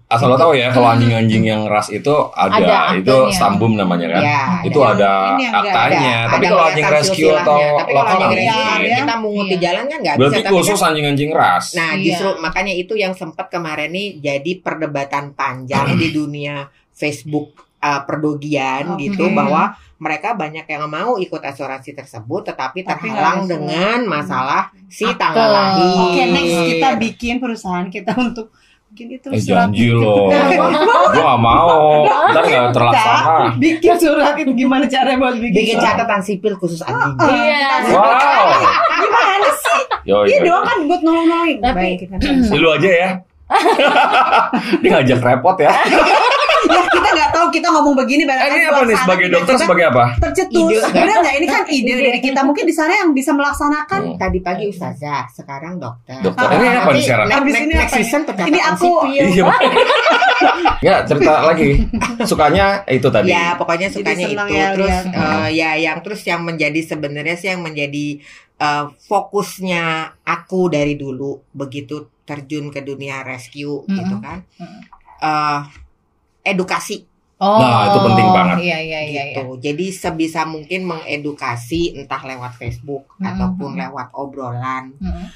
asal 0.07 0.25
lo 0.25 0.35
tahu 0.35 0.51
ya 0.53 0.67
kalau 0.69 0.87
anjing-anjing 0.89 1.43
yang 1.43 1.61
ras 1.65 1.87
itu 1.89 2.09
ada, 2.31 2.57
Ada 2.57 2.77
itu 2.97 3.13
aktenya. 3.13 3.35
stambum 3.35 3.71
namanya 3.73 4.07
kan. 4.09 4.21
Ya, 4.23 4.41
itu 4.63 4.79
ada. 4.79 5.13
aktanya. 5.37 6.15
Ada- 6.19 6.31
Tapi 6.31 6.41
ada 6.41 6.49
kalau 6.49 6.63
anjing 6.65 6.87
rescue 6.89 7.29
atau 7.31 7.57
tapi 7.77 7.91
kalau 7.91 8.01
lokal 8.01 8.17
anjing 8.23 8.39
rescue 8.41 8.63
Iya, 8.65 8.73
ini 8.79 8.97
kita 8.97 9.15
mungut 9.15 9.45
di 9.45 9.51
Iya. 9.51 9.61
jalan 9.61 9.83
kan 9.85 9.97
nggak 9.99 10.15
bisa. 10.15 10.21
Berarti 10.23 10.41
Tapi 10.41 10.53
khusus 10.55 10.79
anjing-anjing 10.81 11.29
ras. 11.31 11.65
Nah, 11.75 11.91
justru 11.95 12.29
makanya 12.39 12.73
itu 12.73 12.93
yang 12.95 13.13
sempat 13.13 13.45
kemarin 13.47 13.89
nih 13.89 14.07
jadi 14.17 14.51
perdebatan 14.57 15.31
panjang 15.31 15.85
di 16.01 16.07
dunia 16.09 16.65
Facebook 16.91 17.68
uh, 17.79 18.01
perdogian 18.03 18.93
Oke. 18.93 19.07
gitu 19.07 19.31
bahwa 19.31 19.73
mereka 19.95 20.31
banyak 20.31 20.63
yang 20.63 20.85
mau 20.85 21.15
ikut 21.15 21.41
asuransi 21.41 21.91
tersebut 21.93 22.47
tetapi 22.47 22.81
Tapi 22.81 23.07
terhalang 23.07 23.43
ada 23.43 23.51
dengan 23.51 23.99
masalah 24.05 24.61
si 24.85 25.03
Akte. 25.03 25.17
tanggal 25.17 25.49
lahir. 25.49 25.91
Oke 26.05 26.23
next 26.25 26.57
kita 26.65 26.89
bikin 26.97 27.35
perusahaan 27.37 27.87
kita 27.87 28.15
untuk 28.15 28.47
bikin 28.89 29.07
itu 29.13 29.27
Eh 29.29 29.37
surat 29.37 29.67
janji 29.67 29.91
loh. 29.91 30.31
Gua 31.13 31.23
gak 31.25 31.37
mau. 31.37 32.07
Ntar 32.31 32.43
gak 32.43 32.71
terlaksana. 32.71 33.53
bikin 33.55 33.95
surat 33.95 34.33
itu 34.33 34.51
gimana 34.55 34.85
cara 34.85 35.13
buat 35.13 35.35
bikin, 35.35 35.53
Bikin 35.53 35.75
surat? 35.77 35.93
catatan 35.93 36.21
sipil 36.21 36.53
khusus 36.55 36.79
anjing. 36.81 37.13
Ah, 37.15 37.27
Iya. 37.27 37.69
kita- 37.83 37.99
Wow. 37.99 38.47
Gimana 38.99 39.49
sih? 39.53 39.81
Yo, 40.01 40.17
Iya 40.23 40.37
yo, 40.37 40.45
doang 40.47 40.63
kan 40.63 40.77
buat 40.85 41.01
nolong-nolongin. 41.01 41.57
Tapi- 41.59 41.75
Baik, 41.75 41.97
kita 42.01 42.15
lu 42.55 42.69
aja 42.71 42.89
ya. 42.89 43.09
Dia 44.81 44.89
ngajak 44.95 45.19
repot 45.19 45.57
ya 45.57 45.73
tahu 47.49 47.57
kita 47.57 47.67
ngomong 47.73 47.97
begini 47.97 48.23
Eh, 48.29 48.47
ini 48.47 48.65
apa 48.69 48.85
nih 48.85 48.97
sebagai 49.01 49.27
dokter 49.33 49.53
sebagai 49.57 49.85
apa? 49.89 50.03
tercetus 50.21 50.69
Ide. 50.69 50.93
benar 50.93 51.17
nggak 51.19 51.35
ini 51.35 51.47
kan 51.49 51.63
ide 51.65 51.93
dari 51.97 52.19
kita 52.21 52.41
mungkin 52.45 52.63
di 52.63 52.75
sana 52.75 52.93
yang 52.93 53.09
bisa 53.11 53.33
melaksanakan 53.33 53.97
Hmm. 53.99 54.15
Tadi 54.15 54.39
pagi 54.39 54.69
ustazah, 54.69 55.25
sekarang 55.27 55.81
dokter. 55.81 56.21
Dokter. 56.21 56.45
Ini 56.45 56.65
apa 56.77 56.89
nih 56.93 57.01
sekarang? 57.01 57.25
Next, 57.25 57.39
Habis 57.41 57.53
ini 57.57 57.73
next 57.73 57.89
ya? 57.91 57.97
season 57.99 58.21
Ini 58.29 58.59
aku-. 58.61 59.01
Iya. 59.09 59.45
Nggak, 60.79 60.99
cerita 61.05 61.33
lagi. 61.43 61.69
Sukanya 62.23 62.65
itu 62.87 63.07
tadi. 63.09 63.27
Ya 63.27 63.57
pokoknya 63.57 63.87
sukanya 63.89 64.25
itu 64.25 64.45
ya 64.47 64.65
terus 64.71 64.95
eh, 65.09 65.47
ya 65.51 65.69
yang 65.75 65.97
terus 65.99 66.21
yang 66.23 66.41
menjadi 66.45 66.79
sebenarnya 66.79 67.35
sih 67.35 67.49
yang 67.51 67.59
menjadi 67.59 68.21
eh, 68.55 68.85
fokusnya 69.09 69.83
aku 70.23 70.69
dari 70.69 70.95
dulu 70.95 71.41
begitu 71.51 72.07
terjun 72.23 72.69
ke 72.69 72.79
dunia 72.79 73.25
rescue 73.25 73.83
Mm-mm. 73.83 73.97
gitu 73.97 74.15
kan. 74.21 74.37
Eh, 75.19 75.59
edukasi 76.45 77.08
Oh, 77.39 77.55
Nah, 77.55 77.87
itu 77.87 77.99
penting 78.03 78.27
banget. 78.29 78.55
Iya, 78.59 78.77
iya, 78.77 78.99
iya. 78.99 78.99
iya. 79.01 79.23
gitu 79.31 79.55
jadi 79.57 79.85
sebisa 79.89 80.43
mungkin 80.43 80.83
mengedukasi 80.83 81.95
entah 81.95 82.19
lewat 82.21 82.51
Facebook 82.53 83.15
Mm-mm. 83.15 83.23
ataupun 83.25 83.79
lewat 83.79 84.11
obrolan 84.11 84.91
Mm-mm. 84.99 85.27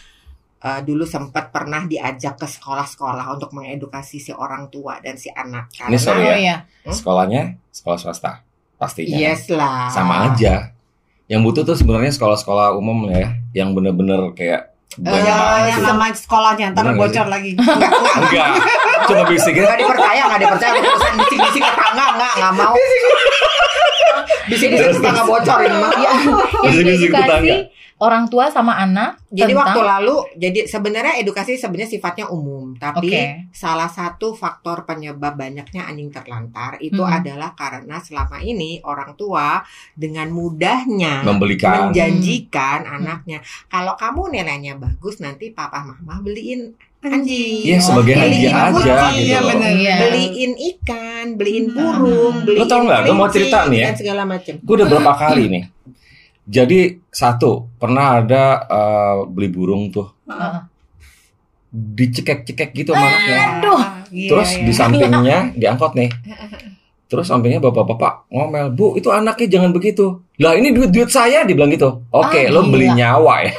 Eh, 0.59 0.79
dulu 0.79 1.03
sempat 1.03 1.51
pernah 1.51 1.83
diajak 1.83 2.39
ke 2.39 2.47
sekolah-sekolah 2.47 3.35
untuk 3.35 3.51
mengedukasi 3.51 4.15
si 4.15 4.31
orang 4.31 4.67
tua 4.67 4.95
dan 4.99 5.15
si 5.15 5.27
anak 5.27 5.67
Ini 5.73 5.95
sorry 5.95 6.23
Oh 6.23 6.31
ya. 6.31 6.35
iya. 6.35 6.55
Sekolahnya 6.83 7.59
sekolah 7.67 7.99
swasta. 7.99 8.31
Pastinya. 8.75 9.15
yes 9.15 9.47
lah 9.47 9.87
Sama 9.87 10.27
aja. 10.27 10.71
Yang 11.27 11.39
butuh 11.41 11.63
tuh 11.63 11.75
sebenarnya 11.75 12.11
sekolah-sekolah 12.11 12.75
umum 12.75 13.07
ya, 13.07 13.31
yang 13.55 13.71
bener-bener 13.71 14.35
kayak 14.35 14.72
banyak 14.95 15.25
Eh, 15.25 15.33
banget 15.33 15.63
yang 15.65 15.79
gitu. 15.79 15.89
nama 15.89 16.05
sekolahnya 16.11 16.65
ntar 16.69 16.83
Bener 16.83 16.95
bocor 16.95 17.25
lagi 17.27 17.51
Enggak, 18.19 18.47
cuma 19.03 19.23
bisikin. 19.25 19.61
Gak 19.63 19.77
dipercaya, 19.77 20.21
gak 20.27 20.39
dipercaya 20.39 20.71
urusan 20.75 21.13
bisik-bisik 21.17 21.63
tetangga, 21.63 22.05
enggak, 22.13 22.31
enggak 22.35 22.53
mau. 22.59 22.75
Bisik-bisik 24.45 24.89
tetangga 24.93 25.23
bocor 25.23 25.59
ini 25.61 25.75
mah. 25.75 25.91
Yang 25.95 26.17
Bisik-bisik 26.63 27.09
tetangga. 27.11 27.55
Orang 28.03 28.27
tua 28.27 28.51
sama 28.51 28.75
anak 28.75 29.15
Jadi 29.31 29.49
tentang 29.49 29.63
waktu 29.63 29.79
lalu, 29.81 30.15
jadi 30.35 30.59
sebenarnya 30.67 31.13
edukasi 31.17 31.55
sebenarnya 31.55 31.87
sifatnya 31.89 32.27
umum, 32.27 32.75
tapi 32.75 33.07
Oke. 33.09 33.23
salah 33.49 33.87
satu 33.87 34.35
faktor 34.35 34.83
penyebab 34.83 35.33
banyaknya 35.33 35.87
anjing 35.87 36.11
terlantar 36.11 36.75
itu 36.77 36.99
Hmm. 36.99 37.15
adalah 37.15 37.55
karena 37.55 37.97
selama 37.97 38.43
ini 38.43 38.83
orang 38.83 39.15
tua 39.15 39.63
dengan 39.93 40.27
mudahnya 40.29 41.23
Membelikan. 41.23 41.89
menjanjikan 41.89 42.83
Hmm. 42.83 42.95
anaknya, 42.99 43.39
kalau 43.65 43.95
kamu 43.95 44.35
nilainya 44.35 44.75
bagus 44.75 45.17
nanti 45.17 45.49
papa 45.49 45.81
mama 45.81 46.19
beliin 46.19 46.75
anjing. 47.01 47.67
Iya, 47.67 47.77
sebagai 47.79 48.15
Beliin 48.15 48.47
hadiah 48.47 48.69
aja 48.69 48.95
gitu 49.11 49.27
Iya, 49.27 49.39
bener. 49.43 49.71
Iya. 49.75 49.95
beliin 49.99 50.51
ikan, 50.71 51.25
beliin 51.35 51.65
Hmm. 51.67 51.75
burung, 51.75 52.35
beliin 52.43 52.59
Lo 52.59 52.65
tau 52.65 52.81
nggak? 52.81 52.99
Gue 53.03 53.15
mau 53.15 53.27
cerita 53.27 53.67
nih 53.67 53.79
ya. 53.81 53.87
segala 53.91 54.23
macam. 54.23 54.55
Gue 54.59 54.75
udah 54.77 54.87
berapa 54.87 55.11
kali 55.13 55.43
nih. 55.47 55.63
Jadi 56.43 56.99
satu 57.07 57.71
pernah 57.79 58.19
ada 58.19 58.43
eh, 58.67 59.17
beli 59.31 59.47
burung 59.47 59.87
tuh 59.89 60.11
Heeh. 60.27 60.67
dicekek-cekek 61.71 62.69
gitu 62.75 62.91
sama 62.93 63.07
anaknya. 63.07 63.39
Aduh. 63.59 63.81
Iya, 64.13 64.29
Terus 64.29 64.49
iya. 64.53 64.63
di 64.67 64.73
sampingnya 64.75 65.37
diangkot 65.57 65.97
nih. 65.97 66.09
Terus 67.09 67.25
sampingnya 67.29 67.61
bapak-bapak 67.61 68.29
ngomel, 68.29 68.73
bu 68.73 68.93
itu 68.97 69.09
anaknya 69.09 69.57
jangan 69.57 69.73
begitu. 69.73 70.21
Lah 70.37 70.53
ini 70.53 70.69
duit-duit 70.69 71.09
saya 71.09 71.45
dibilang 71.45 71.69
gitu. 71.73 72.05
Oke, 72.09 72.45
Ah, 72.45 72.53
lo 72.53 72.65
beli 72.69 72.89
nyawa 72.93 73.45
ya. 73.45 73.53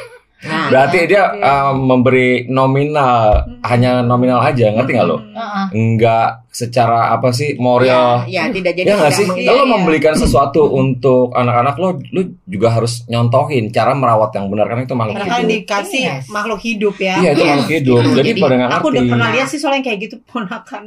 Nah, 0.44 0.68
Berarti 0.68 0.98
dia 1.04 1.33
eh, 1.33 1.72
memberi 1.72 2.28
nominal, 2.46 3.16
hanya 3.62 4.00
nominal 4.00 4.40
aja, 4.40 4.68
ngerti 4.70 4.90
nggak 4.92 5.07
lo? 5.07 5.18
Heeh. 5.24 5.64
Enggak 5.72 6.44
secara 6.48 7.11
apa 7.11 7.28
sih 7.30 7.57
moral. 7.57 8.22
ya, 8.26 8.44
ya, 8.44 8.52
tidak 8.52 8.72
jadi 8.72 8.87
Ya 8.87 8.94
nggak 8.94 9.09
tidak 9.09 9.16
sih? 9.16 9.26
meng- 9.26 9.38
Iya, 9.38 9.48
Kalau 9.48 9.64
iya. 9.64 9.72
membelikan 9.72 10.14
sesuatu 10.22 10.62
untuk 10.70 11.33
anak-anak 11.33 11.74
lo, 11.74 11.88
lo 12.07 12.20
juga 12.44 12.68
harus 12.70 13.02
nyontohin 13.04 13.68
cara 13.68 13.92
merawat 13.92 14.30
yang 14.33 14.46
benar 14.46 14.66
kan 14.66 14.78
itu 14.80 14.92
makhluk 14.92 15.16
Karena 15.18 15.37
hidup. 15.38 15.50
dikasih 15.50 16.02
Yes. 16.04 16.24
makhluk 16.28 16.61
hidup 16.61 16.94
ya. 16.98 17.14
Iya 17.18 17.30
itu 17.30 17.40
Yes. 17.40 17.50
makhluk 17.50 17.70
hidup. 17.72 17.96
Gitu. 17.98 18.11
Jadi 18.12 18.28
Jadi, 18.28 18.40
pada 18.40 18.54
nggak 18.54 18.70
Aku 18.70 18.87
udah 18.87 18.94
ngerti. 18.96 19.11
pernah 19.11 19.28
lihat 19.30 19.48
sih 19.48 19.59
soalnya 19.59 19.76
yang 19.76 19.87
kayak 19.87 19.98
gitu 20.02 20.16
ponakan 20.24 20.85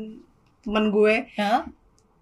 temen 0.60 0.86
gue. 0.90 1.16
Heeh. 1.34 1.62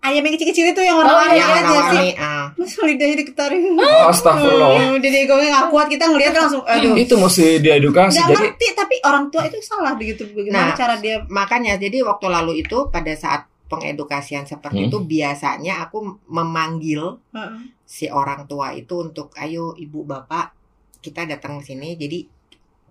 Ayam 0.06 0.22
yang 0.22 0.34
kecil-kecil 0.34 0.66
itu 0.70 0.82
yang 0.82 0.96
Oh, 0.96 1.02
warna-warni 1.02 1.36
yang 1.36 1.50
aja 1.52 1.80
sih. 1.92 2.10
ah. 2.16 2.46
Masa 2.54 2.80
lidahnya 2.84 3.16
diketarin. 3.18 3.74
Oh, 3.74 4.06
Astagfirullah. 4.08 4.70
Hmm, 4.72 4.98
Jadi 5.00 5.18
gue 5.24 5.36
nggak 5.36 5.68
kuat 5.68 5.88
kita 5.88 6.06
ngeliat 6.06 6.34
langsung 6.36 6.62
aduh. 6.64 6.94
Itu 6.94 7.16
mesti 7.16 7.58
diedukasi. 7.58 8.16
Nggak 8.16 8.30
Jadi 8.30 8.44
ngerti 8.46 8.68
tapi 8.72 8.96
orang 9.02 9.26
tua 9.28 9.44
itu 9.44 9.58
salah 9.60 9.94
begitu 9.94 10.24
Nah, 10.24 10.34
bagaimana 10.36 10.72
cara 10.74 10.96
dia 10.96 11.26
Makanya 11.26 11.76
jadi 11.76 12.02
waktu 12.02 12.26
lalu 12.28 12.54
itu 12.60 12.78
pada 12.88 13.10
saat 13.14 13.44
pengedukasian 13.66 14.46
seperti 14.46 14.78
Hmm. 14.80 14.88
itu 14.88 14.98
biasanya 15.02 15.82
aku 15.82 15.98
memanggil 16.28 17.18
Heeh. 17.32 17.74
si 17.84 18.06
orang 18.06 18.46
tua 18.46 18.72
itu 18.72 19.02
untuk 19.02 19.34
ayo 19.36 19.74
ibu 19.76 20.02
bapak 20.02 20.54
kita 21.00 21.26
datang 21.26 21.58
ke 21.58 21.66
sini 21.66 21.94
jadi 21.94 22.30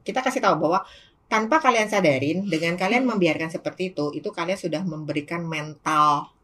kita 0.02 0.18
kasih 0.20 0.38
tahu 0.40 0.58
bahwa 0.60 0.82
tanpa 1.24 1.58
kalian 1.58 1.86
sadarin 1.86 2.42
dengan 2.44 2.74
kalian 2.74 3.02
membiarkan 3.04 3.48
seperti 3.48 3.90
itu 3.90 4.10
itu 4.12 4.28
kalian 4.28 4.54
sudah 4.56 4.82
memberikan 4.82 5.42
mental 5.42 6.34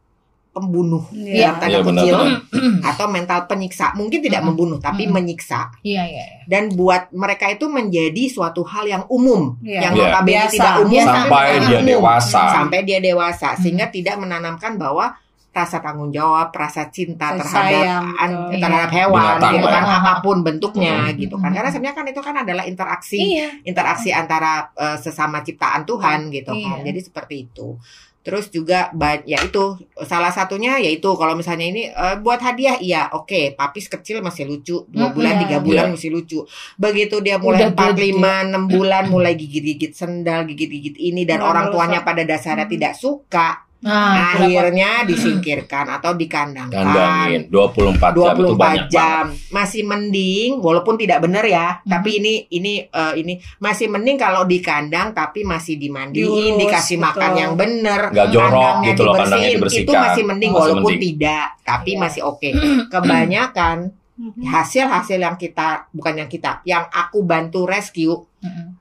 pembunuh 0.51 1.07
Iya. 1.11 1.55
dalam 1.55 1.57
tanda 1.57 1.71
Iya, 1.73 1.81
kecil 1.85 2.15
benar. 2.17 2.83
atau 2.91 3.07
mental 3.07 3.39
penyiksa 3.45 3.87
mungkin 3.93 4.19
tidak 4.19 4.41
Mm-mm. 4.41 4.51
membunuh 4.51 4.79
tapi 4.79 5.03
Mm-mm. 5.05 5.15
menyiksa 5.17 5.71
Iya, 5.81 6.03
iya. 6.05 6.25
iya. 6.27 6.43
dan 6.45 6.71
buat 6.71 7.09
mereka 7.11 7.47
itu 7.49 7.67
menjadi 7.67 8.23
suatu 8.27 8.63
hal 8.63 8.85
yang 8.85 9.05
umum 9.07 9.55
Iya. 9.61 9.81
yang 9.81 9.95
Iya. 9.95 10.03
notabene 10.05 10.35
Biasa. 10.37 10.53
tidak 10.53 10.73
umum 10.81 10.91
Biasa. 10.93 11.11
sampai 11.17 11.39
menjadi 11.47 11.63
dia 11.63 11.79
umum. 11.79 11.89
dewasa. 11.89 12.43
sampai 12.53 12.79
dia 12.83 12.99
dewasa 13.01 13.49
Hmm. 13.49 13.59
sehingga 13.59 13.87
tidak 13.89 14.17
menanamkan 14.17 14.73
bahwa 14.77 15.07
rasa 15.51 15.79
tanggung 15.79 16.11
jawab 16.11 16.51
rasa 16.53 16.87
cinta 16.89 17.27
Kasih 17.29 17.43
terhadap 17.43 17.75
sayang, 17.75 18.05
an- 18.17 18.39
betul. 18.49 18.61
terhadap 18.61 18.91
hewan 18.93 19.19
Binatang 19.21 19.53
gitu 19.53 19.67
kan 19.69 19.83
ya. 19.83 19.97
apa 19.97 20.13
pun 20.21 20.37
bentuknya 20.41 20.95
Hmm. 21.01 21.17
gitu 21.17 21.37
kan 21.37 21.51
karena 21.51 21.69
sebenarnya 21.69 21.97
kan 21.97 22.07
itu 22.07 22.21
kan 22.21 22.35
adalah 22.39 22.65
interaksi 22.65 23.19
Iya. 23.35 23.49
interaksi 23.65 24.09
antara 24.11 24.53
eh, 24.73 24.95
sesama 24.97 25.39
ciptaan 25.41 25.83
Tuhan 25.83 26.31
gitu 26.31 26.53
kan 26.53 26.77
Iya. 26.77 26.87
jadi 26.87 27.01
seperti 27.01 27.35
itu 27.45 27.75
terus 28.21 28.53
juga 28.53 28.93
ya 29.25 29.41
itu 29.41 29.81
salah 30.05 30.29
satunya 30.29 30.77
yaitu 30.77 31.09
kalau 31.17 31.33
misalnya 31.33 31.67
ini 31.73 31.83
eh, 31.89 32.17
buat 32.21 32.37
hadiah 32.37 32.77
iya 32.77 33.09
oke 33.17 33.57
papis 33.57 33.89
kecil 33.89 34.21
masih 34.21 34.45
lucu 34.45 34.85
dua 34.93 35.09
bulan 35.09 35.41
iya. 35.41 35.41
tiga 35.49 35.59
bulan 35.65 35.85
Iya. 35.89 35.95
masih 35.97 36.11
lucu 36.13 36.45
begitu 36.77 37.17
dia 37.25 37.41
mulai 37.41 37.73
empat 37.73 37.97
lima 37.97 38.45
enam 38.45 38.69
bulan 38.69 39.09
mulai 39.09 39.33
gigit 39.33 39.65
gigit 39.65 39.93
sendal 39.97 40.45
gigit 40.45 40.69
gigit 40.69 40.97
ini 41.01 41.25
dan 41.25 41.41
Udah 41.41 41.49
orang 41.49 41.67
tuanya 41.73 42.01
pada 42.05 42.21
dasarnya 42.21 42.69
Hmm. 42.69 42.75
tidak 42.77 42.93
suka 42.93 43.70
Nah, 43.81 44.37
berapa- 44.37 44.45
akhirnya 44.45 44.91
disingkirkan 45.05 45.89
atau 45.91 46.13
dikandangkan 46.13 46.69
Kandangin 46.69 47.49
24 47.49 48.13
jam 48.13 48.37
itu 48.37 48.45
24 48.45 48.53
banyak 48.55 48.85
banget. 48.85 48.93
jam 48.93 49.25
masih 49.51 49.83
mending 49.83 50.51
walaupun 50.59 50.95
tidak 50.95 51.19
benar 51.19 51.41
ya 51.43 51.79
Hmm. 51.79 51.89
tapi 51.91 52.11
ini 52.17 52.33
ini 52.51 52.73
eh, 52.83 53.15
ini 53.17 53.33
masih 53.57 53.89
mending 53.89 54.15
kalau 54.15 54.45
di 54.45 54.61
kandang 54.61 55.11
tapi 55.11 55.43
masih 55.43 55.75
dimandiin 55.77 56.61
dikasih 56.61 56.97
makan 56.99 57.17
betul. 57.27 57.41
yang 57.41 57.53
benar 57.55 58.01
jorok 58.13 58.53
kandangnya 58.53 58.85
gitu 58.87 59.03
loh, 59.03 59.15
kandangnya 59.15 59.49
dibersihin. 59.49 59.57
dibersihkan. 59.57 59.89
itu 59.89 60.05
masih 60.05 60.23
mending 60.27 60.51
Masih 60.51 60.61
walaupun 60.61 60.85
mending. 60.87 61.05
tidak 61.17 61.47
tapi 61.63 61.91
Iya. 61.91 62.01
masih 62.01 62.21
oke 62.23 62.49
kebanyakan 62.93 63.79
Mhm. 64.21 64.45
hasil-hasil 64.45 65.17
yang 65.19 65.33
kita 65.35 65.69
bukan 65.91 66.15
yang 66.15 66.29
kita 66.29 66.61
yang 66.63 66.85
aku 66.87 67.25
bantu 67.25 67.65
rescue 67.65 68.29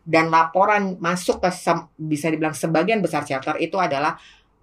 dan 0.02 0.28
laporan 0.28 1.00
masuk 1.00 1.40
ke 1.40 1.48
sem- 1.50 1.88
bisa 1.96 2.28
dibilang 2.28 2.52
sebagian 2.52 3.00
besar 3.00 3.24
shelter 3.24 3.56
itu 3.56 3.76
adalah 3.76 4.20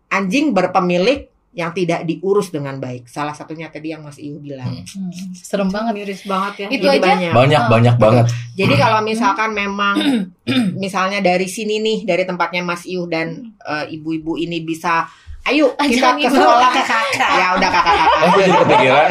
anjing 0.09 0.51
berpemilik 0.51 1.27
yang 1.51 1.73
tidak 1.73 2.05
diurus 2.05 2.53
dengan 2.53 2.77
baik. 2.77 3.09
Salah 3.09 3.33
satunya 3.33 3.73
tadi 3.73 3.89
yang 3.89 4.05
Mas 4.05 4.21
Iu 4.21 4.37
bilang. 4.37 4.69
Hmm. 4.69 5.09
Hmm, 5.09 5.33
Serem 5.33 5.73
banget. 5.73 5.97
Miris 5.97 6.21
banget 6.23 6.53
ya. 6.61 6.69
Itu 6.69 6.85
Ini 6.85 7.01
aja? 7.01 7.01
banyak. 7.01 7.33
Banyak 7.33 7.63
Ah. 7.65 7.71
banyak 7.73 7.97
banget. 7.97 8.27
Jadi 8.53 8.75
kalau 8.77 9.01
misalkan 9.01 9.51
memang 9.53 9.97
misalnya 10.85 11.19
dari 11.19 11.49
sini 11.49 11.81
nih 11.81 11.99
dari 12.05 12.23
tempatnya 12.23 12.61
Mas 12.61 12.85
Iu 12.85 13.09
dan 13.09 13.57
eh, 13.57 13.87
ibu-ibu 13.91 14.37
ini 14.37 14.61
bisa 14.61 15.09
ayo 15.47 15.73
kita 15.81 15.97
jangan 16.13 16.21
ke 16.21 16.29
sekolah 16.29 16.69
kakak. 16.69 17.05
Ya 17.17 17.47
udah 17.57 17.71
kakak-kakak. 17.71 18.21
Eh, 18.21 18.29
gue 18.29 18.43
jadi 18.43 18.59
kepikiran. 18.61 19.07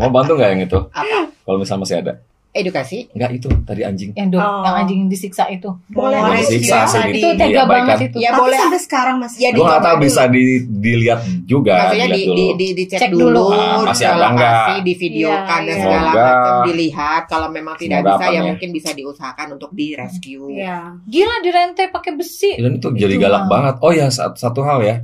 Mau 0.00 0.10
bantu 0.10 0.32
nggak 0.34 0.50
yang 0.50 0.62
itu? 0.64 0.78
Apa? 0.90 1.18
Kalau 1.44 1.56
misalnya 1.60 1.82
masih 1.84 1.96
ada. 2.02 2.12
Edukasi. 2.50 3.06
Enggak 3.14 3.30
itu 3.32 3.46
tadi 3.62 3.86
anjing. 3.86 4.10
Yang, 4.10 4.34
Oh. 4.34 4.66
yang 4.66 4.74
anjing 4.76 5.06
disiksa 5.06 5.46
itu. 5.46 5.70
Boleh 5.88 6.18
rescue 6.18 6.58
disiksa 6.58 6.82
sih 6.84 6.98
di, 7.08 7.22
Itu 7.22 7.28
tega 7.32 7.46
diabaikan. 7.62 7.86
banget 7.86 7.98
itu. 8.10 8.16
Ya 8.18 8.30
Tapi 8.30 8.40
boleh. 8.42 8.58
sampai 8.58 8.80
sekarang 8.80 9.16
masih. 9.18 9.38
Ya, 9.38 9.48
Gue 9.50 9.62
nggak 9.62 9.80
tahu 9.80 9.96
bisa 10.02 10.22
di, 10.26 10.42
dilihat 10.66 11.20
juga. 11.46 11.74
Maksudnya 11.86 12.08
di, 12.08 12.12
dilihat 12.12 12.18
di, 12.18 12.26
dulu. 12.26 12.58
di, 12.58 12.66
dicek 12.74 12.98
Cek 12.98 13.10
dulu, 13.10 13.22
dulu. 13.22 13.44
Ah, 13.50 13.78
masih 13.86 14.04
ada 14.04 14.18
lokasi, 14.18 14.34
nggak? 14.34 14.82
divideokan 14.82 15.46
Iya, 15.46 15.54
dan 15.62 15.70
iya. 15.70 15.78
segala 15.80 16.10
macam 16.10 16.54
dilihat. 16.66 17.22
Kalau 17.26 17.48
memang 17.48 17.74
tidak 17.78 17.98
Semoga 18.00 18.10
bisa 18.10 18.26
ya 18.26 18.40
mungkin 18.42 18.68
bisa 18.72 18.90
diusahakan 18.90 19.46
untuk 19.54 19.70
di 19.70 19.86
rescue. 19.94 20.46
Iya. 20.50 20.78
Gila 21.06 21.36
dirente 21.40 21.82
pakai 21.86 22.12
besi. 22.12 22.50
Dan 22.56 22.72
itu 22.76 22.88
jadi 22.92 23.14
Itu 23.14 23.22
galak 23.22 23.44
banget. 23.46 23.74
Oh 23.78 23.90
ya 23.90 24.06
satu, 24.08 24.34
satu 24.34 24.60
hal 24.60 24.82
ya. 24.82 24.96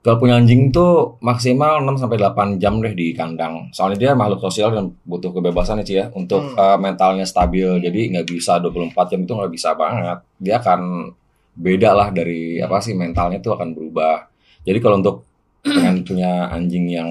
Kalau 0.00 0.16
punya 0.16 0.40
anjing 0.40 0.72
tuh 0.72 1.20
maksimal 1.20 1.84
6 1.84 2.00
sampai 2.00 2.16
8 2.16 2.56
jam 2.56 2.80
deh 2.80 2.92
di 2.92 3.12
kandang. 3.12 3.68
Soalnya 3.68 3.98
dia 3.98 4.10
makhluk 4.12 4.40
sosial 4.40 4.72
dan 4.72 4.96
butuh 5.04 5.28
kebebasan 5.30 5.76
ya 5.78 5.84
Ci 5.84 5.94
ya 5.94 6.06
untuk 6.10 6.40
Hmm. 6.40 6.56
uh, 6.56 6.78
mentalnya 6.80 7.24
stabil. 7.24 7.68
Jadi 7.78 8.08
nggak 8.10 8.24
bisa 8.24 8.56
24 8.56 8.96
jam 9.06 9.20
itu 9.20 9.32
nggak 9.34 9.52
bisa 9.52 9.76
banget. 9.76 10.24
Dia 10.36 10.56
akan 10.56 11.12
beda 11.52 11.92
lah 11.92 12.08
dari 12.08 12.56
apa 12.58 12.80
sih 12.80 12.96
mentalnya 12.96 13.38
tuh 13.38 13.52
akan 13.52 13.76
berubah. 13.76 14.24
Jadi 14.64 14.78
kalau 14.78 14.96
untuk 14.96 15.16
dengan 15.60 16.00
punya 16.00 16.48
anjing 16.48 16.88
yang 16.88 17.10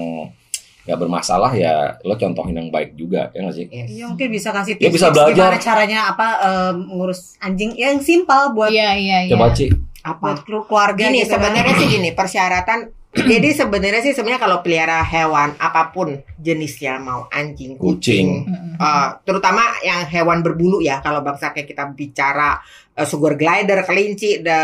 nggak 0.80 0.98
bermasalah 0.98 1.52
ya 1.54 1.94
lo 2.02 2.16
contohin 2.16 2.56
yang 2.56 2.68
baik 2.68 2.98
juga 2.98 3.30
ya 3.30 3.46
nggak 3.46 3.54
sih? 3.54 3.66
Yes. 3.70 3.86
Ya, 3.92 4.04
mungkin 4.04 4.28
bisa 4.28 4.50
kasih 4.50 4.74
Ya, 4.74 4.80
tips, 4.82 4.94
bisa 4.98 5.08
belajar. 5.08 5.36
gimana 5.36 5.58
caranya 5.60 6.00
apa 6.10 6.28
em, 6.42 6.76
ngurus 6.90 7.38
anjing 7.38 7.70
yang 7.76 8.02
simpel 8.02 8.50
buat 8.50 8.74
Iya 8.74 8.98
iya 8.98 9.18
iya. 9.22 9.30
Coba 9.30 9.54
Ci. 9.54 9.70
Apa? 10.02 10.22
buat 10.22 10.40
kelu- 10.42 10.66
keluarga 10.66 11.02
Gini 11.02 11.20
gitu 11.20 11.30
kan. 11.30 11.32
sebenarnya 11.38 11.74
sih 11.76 11.88
gini 11.88 12.10
persyaratan. 12.10 12.78
jadi 13.32 13.48
sebenarnya 13.52 14.00
sih 14.00 14.14
sebenarnya 14.14 14.38
kalau 14.38 14.62
pelihara 14.62 15.02
hewan 15.02 15.58
apa 15.58 15.90
pun 15.90 16.14
jenisnya 16.36 16.94
mau 16.96 17.26
anjing, 17.28 17.74
Kucing. 17.74 18.46
kucing. 18.46 18.78
Uh, 18.78 19.18
terutama 19.20 19.60
yang 19.80 20.06
hewan 20.06 20.40
berbulu 20.40 20.78
ya 20.78 20.98
kalau 20.98 21.18
bangsa 21.18 21.50
kayak 21.50 21.66
kita 21.66 21.90
bicara 21.90 22.62
uh, 22.94 23.02
sugar 23.02 23.34
glider, 23.34 23.82
kelinci, 23.82 24.38
the, 24.38 24.58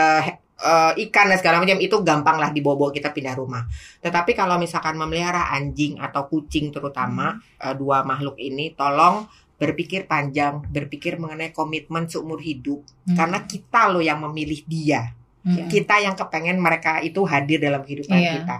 uh, 0.56 0.94
ikan 0.96 1.26
dan 1.26 1.36
segala 1.36 1.58
macam 1.58 1.74
itu 1.76 1.98
gampang 2.00 2.38
lah 2.38 2.48
dibawa 2.48 2.88
kita 2.88 3.10
pindah 3.10 3.34
rumah. 3.34 3.66
Tetapi 3.98 4.30
kalau 4.32 4.56
misalkan 4.56 4.94
memelihara 4.94 5.50
anjing 5.50 5.98
atau 5.98 6.24
kucing 6.24 6.70
terutama 6.70 7.34
uh, 7.58 7.74
dua 7.74 8.02
makhluk 8.02 8.38
ini 8.38 8.72
tolong 8.72 9.26
berpikir 9.52 10.04
panjang, 10.04 10.62
berpikir 10.62 11.16
mengenai 11.16 11.50
komitmen 11.50 12.06
seumur 12.06 12.38
hidup 12.38 12.78
Hmm. 13.06 13.14
karena 13.16 13.38
kita 13.42 13.86
loh 13.88 14.02
yang 14.02 14.18
memilih 14.20 14.62
dia 14.66 15.14
Mm-mm. 15.46 15.70
kita 15.70 16.02
yang 16.02 16.18
kepengen 16.18 16.58
mereka 16.58 16.98
itu 17.00 17.22
hadir 17.22 17.62
dalam 17.62 17.86
kehidupan 17.86 18.18
Iya. 18.18 18.32
kita. 18.34 18.56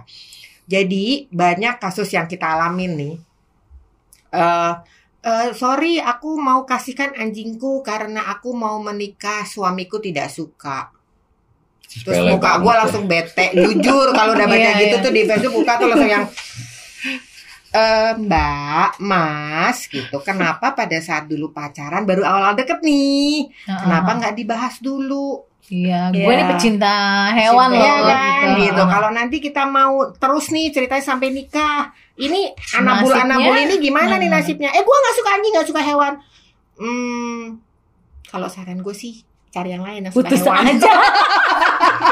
Jadi 0.65 1.05
banyak 1.29 1.75
kasus 1.77 2.07
yang 2.09 2.25
kita 2.25 2.47
alamin 2.47 2.91
nih. 2.95 3.15
eh 4.33 4.73
eh, 5.23 5.47
sorry, 5.53 5.99
aku 5.99 6.39
mau 6.39 6.63
kasihkan 6.63 7.15
anjingku 7.15 7.83
karena 7.83 8.27
aku 8.27 8.55
mau 8.55 8.79
menikah, 8.79 9.43
suamiku 9.43 9.99
tidak 9.99 10.27
suka. 10.29 10.91
Terus 11.87 12.19
Sepele 12.19 12.31
muka 12.35 12.59
gue 12.59 12.73
ya. 12.75 12.79
langsung 12.83 13.03
bete, 13.07 13.45
jujur 13.55 14.07
kalau 14.11 14.35
udah 14.35 14.47
baca 14.47 14.59
Iya, 14.59 14.71
gitu 14.77 14.95
iya. 14.99 15.03
tuh 15.03 15.11
di 15.11 15.21
Facebook 15.23 15.55
muka 15.57 15.73
tuh 15.79 15.87
langsung 15.87 16.11
yang 16.11 16.25
eh 17.69 18.11
Mbak, 18.17 18.91
Mas, 19.03 19.77
gitu. 19.87 20.17
Kenapa 20.23 20.71
pada 20.71 20.97
saat 21.03 21.27
dulu 21.27 21.51
pacaran 21.51 22.07
baru 22.07 22.23
awal-awal 22.23 22.55
deket 22.55 22.79
nih? 22.81 23.51
Kenapa 23.65 24.15
nggak 24.17 24.35
dibahas 24.35 24.79
dulu? 24.79 25.43
Iya, 25.67 26.09
gue 26.09 26.23
Iya. 26.23 26.31
ini 26.33 26.43
pecinta 26.47 26.95
hewan 27.29 27.69
Iya 27.69 27.83
loh 27.93 28.07
kan, 28.07 28.47
gitu. 28.55 28.59
gitu. 28.63 28.83
Kalau 28.87 29.09
nanti 29.11 29.37
kita 29.37 29.63
mau 29.63 29.93
terus 30.13 30.47
nih 30.47 30.71
ceritanya 30.71 31.03
sampai 31.05 31.27
nikah, 31.29 31.91
ini 32.15 32.47
anabul 32.73 33.11
Nasibnya? 33.11 33.35
anabul 33.35 33.55
ini 33.57 33.75
gimana 33.77 34.15
nih 34.15 34.25
Hmm. 34.25 34.37
nasibnya? 34.37 34.69
Eh, 34.69 34.79
gue 34.79 34.95
nggak 34.97 35.15
suka 35.15 35.29
anjing, 35.29 35.51
nggak 35.51 35.67
suka 35.67 35.81
hewan. 35.81 36.13
Hmm, 36.73 37.41
kalau 38.25 38.47
saran 38.47 38.79
gue 38.79 38.93
sih 38.93 39.19
cari 39.49 39.69
yang 39.69 39.81
lain 39.81 40.01
yang 40.01 40.13
suka 40.13 40.23
Putus 40.23 40.39
hewan. 40.41 40.71
aja. 40.71 40.87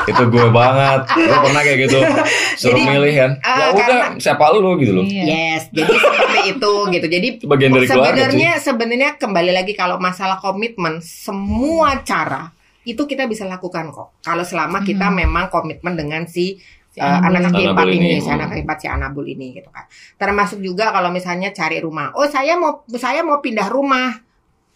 itu 0.06 0.24
gue 0.26 0.48
banget. 0.50 1.02
Gue 1.08 1.38
pernah 1.42 1.62
kayak 1.62 1.80
gitu. 1.82 1.98
Suruh 2.60 2.76
Jadi, 2.76 2.82
milih 2.86 3.14
kan. 3.14 3.32
ya 3.40 3.66
udah, 3.72 3.86
karena- 3.88 4.12
siapa 4.18 4.44
lu 4.52 4.76
gitu 4.78 4.92
loh. 4.94 5.06
Iya. 5.06 5.24
Yes, 5.26 5.64
jadi 5.72 5.94
seperti 5.94 6.40
itu 6.52 6.74
gitu. 6.92 7.06
Jadi 7.08 7.28
bagian 7.42 7.72
dari 7.72 7.88
sebenarnya 7.88 8.52
sebenarnya 8.60 9.10
kembali 9.16 9.52
lagi 9.54 9.72
kalau 9.72 9.96
masalah 9.96 10.38
komitmen, 10.38 11.00
semua 11.00 12.04
cara 12.04 12.52
itu 12.86 13.04
kita 13.04 13.26
bisa 13.26 13.44
lakukan 13.50 13.90
kok. 13.90 14.22
Kalau 14.22 14.46
selama 14.46 14.86
kita 14.86 15.10
Hmm. 15.10 15.18
memang 15.26 15.50
komitmen 15.50 15.98
dengan 15.98 16.24
si 16.30 16.62
Si 16.96 17.04
uh, 17.04 17.20
anak 17.20 17.52
kaki 17.52 17.60
ini. 17.60 17.72
empat 17.76 17.88
ini, 17.92 18.08
ini, 18.08 18.18
si 18.24 18.30
hmm. 18.32 18.38
anak 18.40 18.48
kaki 18.56 18.62
empat 18.64 18.80
si 18.80 18.88
anabul 18.88 19.28
ini 19.28 19.52
gitu 19.52 19.68
kan. 19.68 19.84
Termasuk 20.16 20.64
juga 20.64 20.96
kalau 20.96 21.12
misalnya 21.12 21.52
cari 21.52 21.84
rumah. 21.84 22.16
Oh 22.16 22.24
saya 22.24 22.56
mau 22.56 22.88
saya 22.96 23.20
mau 23.20 23.44
pindah 23.44 23.68
rumah, 23.68 24.16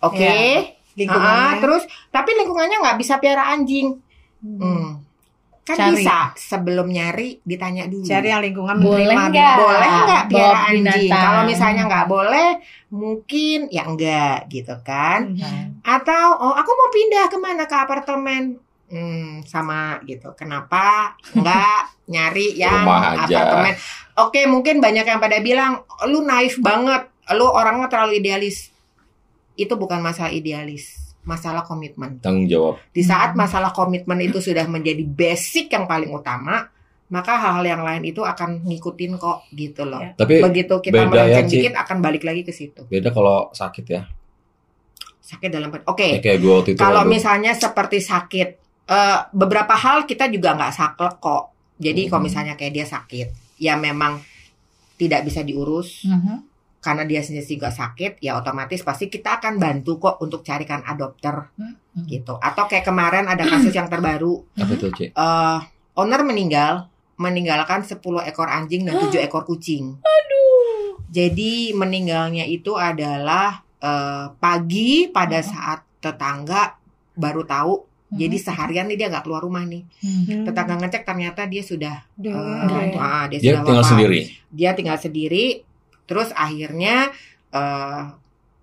oke. 0.03 0.19
Iya, 0.19 0.67
lingkungannya. 0.99 1.47
Ah, 1.47 1.53
terus 1.63 1.87
tapi 2.11 2.35
lingkungannya 2.35 2.75
nggak 2.83 2.99
bisa 2.99 3.23
piara 3.23 3.55
anjing. 3.55 4.03
Hmm. 4.43 4.99
Kan 5.69 5.77
Cari. 5.77 6.01
bisa 6.01 6.33
sebelum 6.33 6.89
nyari 6.89 7.37
ditanya 7.45 7.85
dulu. 7.85 8.01
cari 8.01 8.27
yang 8.27 8.41
lingkungan 8.41 8.81
Boleh 8.81 9.05
menerima 9.05 9.23
nggak? 9.29 9.55
boleh 9.61 9.89
nggak 10.01 10.23
Bawa 10.25 10.41
piara 10.41 10.61
anjing? 10.65 11.09
Kalau 11.13 11.41
misalnya 11.45 11.83
nggak 11.85 12.07
boleh, 12.09 12.49
mungkin 12.89 13.59
ya 13.69 13.85
enggak 13.85 14.49
gitu 14.49 14.73
kan. 14.81 15.37
Hmm. 15.37 15.77
Atau 15.85 16.25
oh 16.35 16.57
aku 16.57 16.71
mau 16.73 16.89
pindah 16.89 17.25
ke 17.29 17.37
mana 17.37 17.63
ke 17.63 17.75
apartemen? 17.77 18.57
Hmm, 18.89 19.45
sama 19.45 20.01
gitu. 20.03 20.33
Kenapa 20.33 21.13
nggak 21.29 21.79
nyari 22.17 22.57
yang 22.57 22.81
Rumah 22.81 23.21
aja. 23.21 23.37
apartemen? 23.45 23.73
Oke, 24.17 24.41
mungkin 24.49 24.81
banyak 24.81 25.05
yang 25.05 25.21
pada 25.21 25.37
bilang 25.37 25.85
lu 26.03 26.25
naif 26.25 26.57
banget, 26.57 27.05
lu 27.31 27.45
orangnya 27.45 27.85
terlalu 27.85 28.17
idealis. 28.17 28.73
Itu 29.53 29.77
bukan 29.77 30.01
masalah 30.01 30.33
idealis, 30.33 31.08
masalah 31.29 31.61
komitmen. 31.61 32.17
Tanggung 32.17 32.49
jawab. 32.49 32.81
Di 32.89 33.05
saat 33.05 33.37
masalah 33.37 33.69
komitmen 33.69 34.17
itu 34.19 34.41
sudah 34.41 34.65
menjadi 34.65 35.05
basic 35.05 35.69
yang 35.69 35.85
paling 35.85 36.09
utama, 36.09 36.65
maka 37.13 37.37
hal-hal 37.37 37.65
yang 37.77 37.81
lain 37.85 38.09
itu 38.09 38.25
akan 38.25 38.65
ngikutin 38.65 39.21
kok 39.21 39.45
gitu 39.53 39.85
loh. 39.85 40.01
Ya. 40.01 40.17
Tapi 40.17 40.41
Begitu 40.41 40.73
kita 40.81 41.05
beda 41.05 41.21
ya, 41.29 41.45
dikit 41.45 41.77
akan 41.77 41.97
balik 42.01 42.25
lagi 42.25 42.41
ke 42.41 42.49
situ. 42.49 42.89
beda 42.89 43.13
kalau 43.13 43.53
sakit 43.53 43.85
ya. 43.85 44.09
Sakit 45.21 45.49
dalam 45.53 45.69
Oke. 45.85 46.17
Ya, 46.17 46.33
waktu 46.41 46.73
itu. 46.73 46.81
Kalau 46.81 47.05
misalnya 47.05 47.53
seperti 47.53 48.01
sakit, 48.01 48.49
eh, 48.89 49.19
beberapa 49.29 49.77
hal 49.77 50.09
kita 50.09 50.25
juga 50.25 50.57
nggak 50.57 50.73
saklek 50.73 51.21
kok. 51.21 51.53
Jadi 51.77 52.09
kalau 52.09 52.25
Hmm. 52.25 52.27
misalnya 52.27 52.53
kayak 52.57 52.73
dia 52.73 52.87
sakit, 52.89 53.27
ya 53.61 53.77
memang 53.77 54.19
tidak 54.99 55.23
bisa 55.23 55.45
diurus 55.45 56.03
Mhm. 56.03 56.48
Karena 56.79 57.03
dia 57.03 57.19
sendiri 57.19 57.43
juga 57.45 57.69
sakit, 57.69 58.17
ya 58.19 58.35
otomatis 58.35 58.79
pasti 58.79 59.07
kita 59.07 59.37
akan 59.37 59.55
bantu 59.55 59.99
kok 59.99 60.15
untuk 60.19 60.41
carikan 60.41 60.79
adopter 60.81 61.51
Mhm. 61.55 62.05
gitu. 62.05 62.35
Atau 62.35 62.65
kayak 62.65 62.83
kemarin 62.83 63.25
ada 63.25 63.43
kasus 63.43 63.71
yang 63.71 63.85
terbaru, 63.85 64.39
apa 64.53 64.73
tuh, 64.73 64.91
Ci? 64.93 65.05
eh 65.09 65.59
owner 65.93 66.23
meninggal, 66.23 66.87
meninggalkan 67.15 67.83
10 67.83 67.99
ekor 68.23 68.47
anjing 68.47 68.83
dan 68.83 68.95
7 68.97 69.19
ekor 69.21 69.43
kucing. 69.43 69.99
Aduh. 69.99 71.03
Jadi 71.09 71.73
meninggalnya 71.73 72.43
itu 72.43 72.73
adalah 72.73 73.59
eh, 73.77 74.27
pagi 74.35 75.07
pada 75.07 75.39
saat 75.39 75.83
tetangga 75.99 76.75
baru 77.13 77.43
tahu. 77.43 77.73
Jadi 78.09 78.35
seharian 78.35 78.89
nih 78.89 78.97
dia 78.97 79.07
nggak 79.07 79.21
keluar 79.21 79.39
rumah 79.39 79.61
nih. 79.61 79.85
Mhm. 79.99 80.41
Tetangga 80.43 80.75
ngecek 80.77 81.03
ternyata 81.03 81.45
dia 81.45 81.61
sudah 81.61 82.01
Duh, 82.11 82.33
ah, 82.97 83.27
dia, 83.27 83.37
Dia 83.37 83.51
sudah 83.53 83.61
tinggal 83.61 83.79
wafat. 83.79 83.91
sendiri. 83.93 84.19
Dia 84.49 84.69
tinggal 84.73 84.97
sendiri. 84.97 85.45
Terus 86.09 86.33
akhirnya 86.33 87.13
eh, 87.49 88.01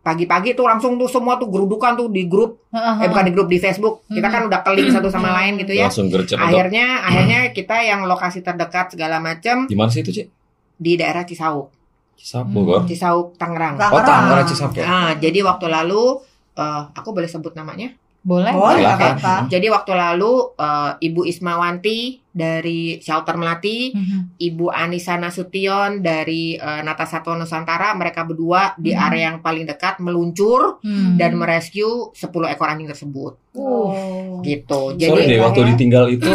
pagi-pagi 0.03 0.55
tuh 0.55 0.67
langsung 0.67 0.95
tuh 0.95 1.07
semua 1.07 1.35
tuh 1.35 1.47
gerudukan 1.47 1.95
tuh 1.95 2.07
di 2.07 2.27
grup, 2.27 2.63
eh 2.71 3.07
bukan 3.07 3.27
di 3.27 3.33
grup 3.33 3.47
di 3.47 3.59
Facebook. 3.59 4.07
Kita 4.07 4.27
kan 4.27 4.47
udah 4.47 4.63
keling 4.63 4.87
satu 4.89 5.07
sama 5.07 5.31
Hmm. 5.31 5.37
lain 5.37 5.53
gitu 5.59 5.73
ya. 5.73 5.87
Langsung 5.87 6.07
gercep 6.07 6.35
atau 6.35 6.47
Akhirnya 6.47 6.87
akhirnya 7.03 7.39
kita 7.51 7.77
yang 7.81 8.03
lokasi 8.05 8.39
terdekat 8.41 8.91
segala 8.93 9.19
macam 9.19 9.67
di 9.67 9.75
mana 9.75 9.91
sih 9.91 10.03
itu, 10.03 10.11
Ci? 10.13 10.23
di 10.77 10.95
daerah 10.95 11.23
Cisauk, 11.23 11.75
Cisap 12.15 12.45
Hmm. 12.45 12.55
Bogor. 12.55 12.83
Cisauk 12.85 13.35
Tangerang. 13.35 13.75
Tangerang. 13.75 13.99
Oh, 13.99 14.03
Tangerang 14.05 14.47
Cisap 14.47 14.71
ya. 14.75 14.85
Nah, 14.85 15.11
jadi 15.17 15.39
waktu 15.43 15.67
lalu 15.67 16.23
eh, 16.55 16.83
aku 16.93 17.11
boleh 17.11 17.27
sebut 17.27 17.53
namanya. 17.53 17.91
Boleh. 18.27 18.51
Boleh 18.51 18.83
Silakan. 18.83 19.15
apa-apa. 19.15 19.35
Jadi 19.47 19.67
waktu 19.71 19.93
lalu 19.95 20.33
eh, 20.53 20.93
Ibu 21.01 21.23
Ismawanti 21.25 21.99
dari 22.29 22.99
Shelter 22.99 23.35
Melati, 23.35 23.95
Mhm. 23.95 24.19
Ibu 24.37 24.67
Anissa 24.69 25.15
Nasution 25.15 26.03
dari 26.03 26.53
eh, 26.53 26.81
Nata 26.83 27.07
Satwa 27.07 27.33
Nusantara, 27.35 27.95
mereka 27.95 28.27
berdua 28.27 28.75
di 28.75 28.91
Hmm. 28.91 29.01
area 29.01 29.23
yang 29.31 29.39
paling 29.39 29.63
dekat 29.65 29.97
meluncur 29.99 30.83
Hmm. 30.83 31.15
dan 31.15 31.33
merescue 31.35 32.11
10 32.13 32.27
ekor 32.49 32.67
anjing 32.67 32.89
tersebut. 32.89 33.39
Oh. 33.55 34.43
Gitu. 34.43 34.81
Sorry 34.93 35.23
Jadi 35.23 35.23
deh, 35.29 35.39
waktu 35.39 35.61
ya. 35.61 35.67
ditinggal 35.71 36.05
itu 36.09 36.33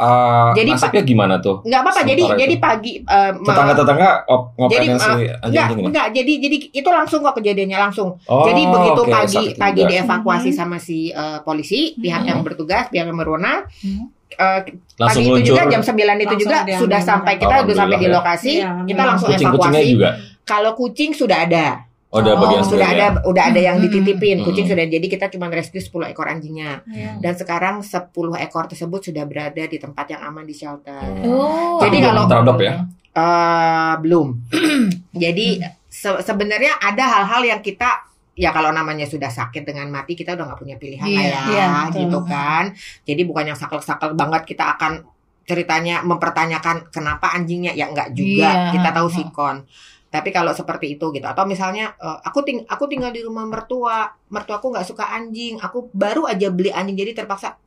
uh, 0.00 0.50
Jadi, 0.52 0.70
nasibnya 0.70 1.02
gimana 1.02 1.34
tuh? 1.36 1.60
nggak 1.60 1.76
apa-apa. 1.78 2.00
Jadi 2.02 2.22
Sementara 2.22 2.40
jadi 2.40 2.54
itu. 2.54 2.62
pagi 2.62 2.92
eh, 2.98 3.30
me- 3.34 3.46
Tetangga-tetangga 3.46 4.08
op- 4.26 4.48
jadi 4.66 4.86
eh, 4.86 4.96
si 4.96 5.10
enggak 5.42 5.66
ini? 5.70 5.82
enggak 5.84 6.06
jadi 6.10 6.32
jadi 6.38 6.56
itu 6.72 6.88
langsung 6.88 7.20
kok 7.20 7.34
kejadiannya 7.36 7.78
langsung. 7.78 8.08
Oh, 8.24 8.44
jadi 8.44 8.62
begitu 8.64 9.02
oke, 9.02 9.12
pagi 9.12 9.44
pagi 9.54 9.80
juga. 9.80 9.90
dievakuasi 9.92 10.48
Mhm. 10.48 10.56
sama 10.56 10.76
si 10.78 10.98
eh, 11.10 11.38
polisi 11.40 11.92
pihak 11.94 12.22
yang 12.24 12.40
bertugas 12.40 12.88
pihak 12.88 13.04
yang 13.04 13.14
berwenang 13.14 13.68
Hmm. 13.78 14.08
eh, 14.32 14.60
Langsung 14.96 15.20
pagi 15.20 15.26
itu 15.26 15.34
luncur. 15.36 15.48
juga 15.50 15.62
jam 15.66 15.82
9 15.82 15.92
itu 15.92 16.06
Langsung 16.24 16.40
juga 16.40 16.56
diambil 16.60 16.80
sudah 16.80 17.00
sampai 17.02 17.32
kita 17.34 17.54
udah 17.60 17.74
sampai 17.76 17.98
di 17.98 18.06
ya. 18.06 18.12
lokasi 18.12 18.52
Iya, 18.56 18.70
kita 18.84 19.02
langsung 19.04 19.28
Kucing-kucingnya 19.28 19.68
evakuasi. 19.78 19.92
juga. 19.92 20.08
Kalau 20.42 20.72
kucing 20.72 21.10
sudah 21.12 21.38
ada. 21.44 21.66
Oh, 22.10 22.18
ada 22.18 22.34
Oh, 22.34 22.42
bagian 22.42 22.62
sudah 22.62 22.88
ada 22.88 23.06
sendiri. 23.08 23.22
udah 23.24 23.44
ada 23.44 23.60
yang 23.62 23.76
Hmm. 23.76 23.84
dititipin 23.86 24.36
Hmm. 24.36 24.44
kucing 24.44 24.66
sudah 24.66 24.82
jadi 24.84 25.06
kita 25.06 25.30
cuma 25.30 25.46
rescue 25.46 25.78
10 25.78 26.06
ekor 26.06 26.26
anjingnya 26.26 26.82
Iya. 26.84 27.16
dan 27.16 27.32
sekarang 27.32 27.80
10 27.80 28.10
ekor 28.36 28.66
tersebut 28.66 28.98
sudah 29.00 29.22
berada 29.24 29.62
di 29.62 29.76
tempat 29.76 30.06
yang 30.08 30.20
aman 30.20 30.42
di 30.42 30.50
shelter. 30.50 30.98
Oh. 31.22 31.78
Jadi 31.78 31.96
Tapi 31.96 32.04
kalau- 32.04 32.26
teradop 32.26 32.58
ya? 32.58 32.82
Eh, 33.10 33.94
belum. 34.00 34.28
jadi 35.14 35.46
se- 35.84 36.20
sebenarnya 36.20 36.78
ada 36.78 37.04
hal-hal 37.12 37.42
yang 37.44 37.60
kita 37.60 38.06
ya 38.32 38.50
kalau 38.50 38.70
namanya 38.70 39.04
sudah 39.04 39.28
sakit 39.28 39.62
dengan 39.62 39.86
mati 39.86 40.14
kita 40.14 40.32
udah 40.32 40.46
nggak 40.46 40.60
punya 40.60 40.76
pilihan 40.76 41.02
lah 41.02 41.22
Iya, 41.22 41.30
ya 41.30 41.40
iya, 41.46 41.66
betul. 41.84 41.98
gitu 42.00 42.18
kan. 42.24 42.64
Jadi 43.04 43.22
bukan 43.22 43.44
yang 43.44 43.58
saklek-saklek 43.58 44.14
banget 44.14 44.42
kita 44.46 44.64
akan 44.72 45.02
ceritanya 45.42 46.00
mempertanyakan 46.00 46.86
kenapa 46.88 47.34
anjingnya 47.34 47.70
ya 47.70 47.86
enggak 47.86 48.10
juga 48.12 48.48
Iya. 48.48 48.70
kita 48.72 48.88
tahu 48.92 49.08
sikon. 49.08 49.66
Tapi 50.10 50.28
kalau 50.28 50.50
seperti 50.50 50.98
itu 50.98 51.06
gitu 51.08 51.22
atau 51.22 51.46
misalnya 51.46 51.94
eh, 51.96 52.18
aku 52.20 52.42
ting 52.42 52.66
aku 52.66 52.84
tinggal 52.84 53.08
di 53.08 53.22
rumah 53.22 53.46
mertua, 53.46 54.10
mertuaku 54.26 54.70
nggak 54.70 54.84
suka 54.84 55.06
anjing, 55.08 55.56
aku 55.56 55.86
baru 55.92 56.26
aja 56.26 56.50
beli 56.50 56.70
anjing 56.70 56.94
jadi 56.94 57.14
terpaksa 57.14 57.54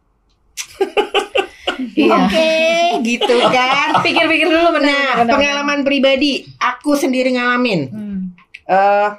Iya. 1.93 2.09
oke 2.25 2.53
gitu 3.01 3.35
kan. 3.45 3.97
Pikir-pikir 4.05 4.45
dulu 4.45 4.77
benar. 4.77 5.13
Nah, 5.13 5.25
benar, 5.25 5.33
pengalaman 5.35 5.79
pribadi, 5.81 6.45
aku 6.57 6.93
sendiri 6.93 7.33
ngalamin. 7.33 7.81
Hmm. 7.89 8.19
eh 8.63 9.09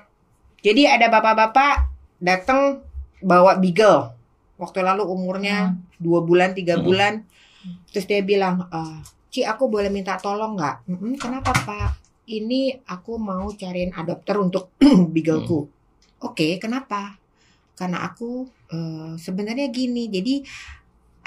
jadi 0.60 0.96
ada 0.96 1.06
bapak-bapak 1.08 1.86
datang 2.16 2.80
bawa 3.20 3.56
beagle. 3.56 4.16
Waktu 4.56 4.80
lalu 4.80 5.04
umurnya 5.04 5.74
dua 5.98 6.20
bulan, 6.20 6.52
tiga 6.52 6.76
Hmm. 6.76 6.84
bulan. 6.84 7.12
Terus 7.90 8.04
dia 8.04 8.20
bilang, 8.20 8.64
eh, 8.66 8.96
Ci, 9.28 9.42
aku 9.42 9.66
boleh 9.66 9.90
minta 9.90 10.14
tolong 10.16 10.54
nggak? 10.54 10.86
"Mm-mm, 10.86 11.18
kenapa 11.18 11.50
Pak? 11.52 12.03
Ini 12.24 12.80
aku 12.88 13.20
mau 13.20 13.52
cariin 13.52 13.92
adopter 13.92 14.40
untuk 14.40 14.72
beagleku. 15.12 15.68
Oke, 16.24 16.56
kenapa? 16.56 17.20
Karena 17.76 18.00
aku 18.06 18.48
eh, 18.72 19.12
sebenarnya 19.20 19.68
gini. 19.68 20.08
Jadi 20.08 20.40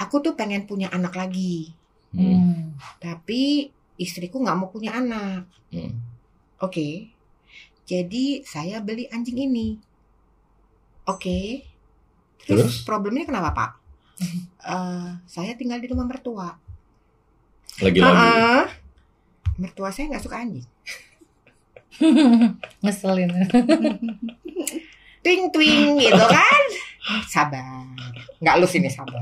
aku 0.01 0.21
tuh 0.25 0.33
pengen 0.33 0.65
punya 0.65 0.89
anak 0.89 1.13
lagi. 1.13 1.69
Hmm. 2.13 2.25
Hmm. 2.33 2.61
Tapi 2.97 3.69
istriku 4.01 4.41
nggak 4.41 4.57
mau 4.57 4.69
punya 4.73 4.97
anak. 4.97 5.45
Hmm. 5.69 5.93
Oke. 6.61 7.13
Jadi 7.87 8.41
saya 8.41 8.81
beli 8.81 9.05
anjing 9.13 9.37
ini. 9.37 9.77
Oke. 11.05 11.63
Terus, 12.43 12.81
Terus? 12.81 12.87
problemnya 12.87 13.27
kenapa 13.27 13.51
Pak? 13.53 13.71
Eh, 14.67 15.09
saya 15.23 15.55
tinggal 15.55 15.79
di 15.79 15.87
rumah 15.87 16.03
mertua. 16.03 16.51
Lagi-lagi. 17.79 18.19
Ah, 18.19 18.67
mertua 19.55 19.95
saya 19.95 20.11
nggak 20.11 20.27
suka 20.27 20.43
anjing. 20.43 20.67
Ngeselin. 22.83 23.29
Twing 25.23 25.49
twing 25.49 25.97
gitu 25.97 26.23
kan? 26.23 26.61
Sabar. 27.25 27.83
Nggak 28.39 28.55
lu 28.57 28.67
sini 28.67 28.87
sabar. 28.87 29.19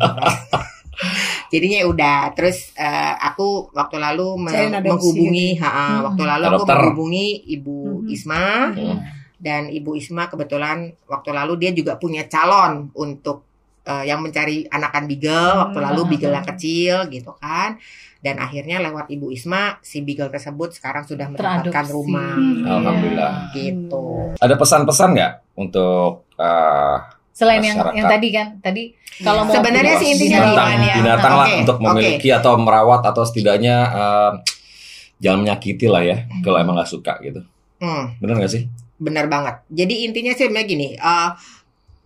Jadinya 1.52 1.86
udah. 1.86 2.32
Terus 2.34 2.72
eh, 2.74 3.14
aku 3.16 3.70
waktu 3.72 3.98
lalu 3.98 4.28
me- 4.40 4.52
Cariin 4.52 4.76
adopsi 4.76 4.90
menghubungi, 4.90 5.48
ha, 5.58 5.70
Hmm. 5.70 6.00
waktu 6.06 6.24
lalu 6.24 6.44
aku 6.46 6.56
Adopter. 6.58 6.76
menghubungi 6.78 7.28
Ibu 7.52 7.78
Mhm. 8.02 8.10
Isma. 8.10 8.44
Hmm. 8.72 9.00
dan 9.36 9.68
Ibu 9.68 9.94
Isma 9.94 10.26
kebetulan 10.26 10.96
waktu 11.06 11.30
lalu 11.30 11.60
dia 11.60 11.70
juga 11.70 12.00
punya 12.00 12.26
calon 12.26 12.90
untuk 12.96 13.55
eh, 13.86 14.04
yang 14.06 14.20
mencari 14.20 14.66
anakan 14.68 15.06
beagle 15.06 15.32
waktu 15.62 15.78
Hmm. 15.78 15.86
lalu 15.86 16.02
beagle 16.10 16.34
yang 16.34 16.48
kecil 16.48 16.96
gitu 17.08 17.32
kan 17.36 17.78
dan 18.20 18.36
akhirnya 18.38 18.82
lewat 18.82 19.06
Ibu 19.08 19.30
Isma 19.30 19.78
si 19.80 20.02
beagle 20.02 20.28
tersebut 20.28 20.74
sekarang 20.74 21.04
sudah 21.04 21.30
mendapatkan 21.30 21.70
Teradopsi. 21.70 21.94
rumah 21.94 22.34
Hmm. 22.34 22.66
Alhamdulillah. 22.66 23.34
gitu 23.52 24.34
Ada 24.36 24.56
pesan-pesan 24.56 25.10
nggak 25.12 25.34
untuk 25.56 26.10
uh, 26.36 26.98
Selain 27.32 27.60
yang 27.60 27.76
Masyarakat. 27.76 27.96
yang 27.96 28.08
tadi 28.08 28.28
kan, 28.30 28.48
tadi 28.60 28.84
kalau 29.18 29.44
mau 29.44 29.52
Sebenarnya 29.54 29.96
sih 29.98 30.08
intinya 30.10 30.40
binatang, 30.42 30.80
ya? 30.82 30.96
binatang 30.96 31.34
lah 31.36 31.46
Oke, 31.46 31.60
untuk 31.62 31.78
memiliki 31.80 32.30
atau 32.32 32.54
merawat 32.56 33.02
atau 33.04 33.22
setidaknya 33.22 33.76
uh, 33.86 34.32
jangan 35.18 35.40
menyakiti 35.42 35.86
lah 35.86 36.00
ya 36.00 36.18
kalau 36.40 36.58
emang 36.58 36.76
nggak 36.76 36.88
suka 36.90 37.20
gitu. 37.22 37.44
Hmm, 37.78 38.16
Bener 38.18 38.40
nggak 38.40 38.50
sih? 38.50 38.64
benar 38.96 39.28
banget 39.28 39.60
jadi 39.68 40.08
intinya 40.08 40.32
sih 40.32 40.48
sebenarnya 40.48 40.68
gini 40.70 40.88
eh, 40.96 41.30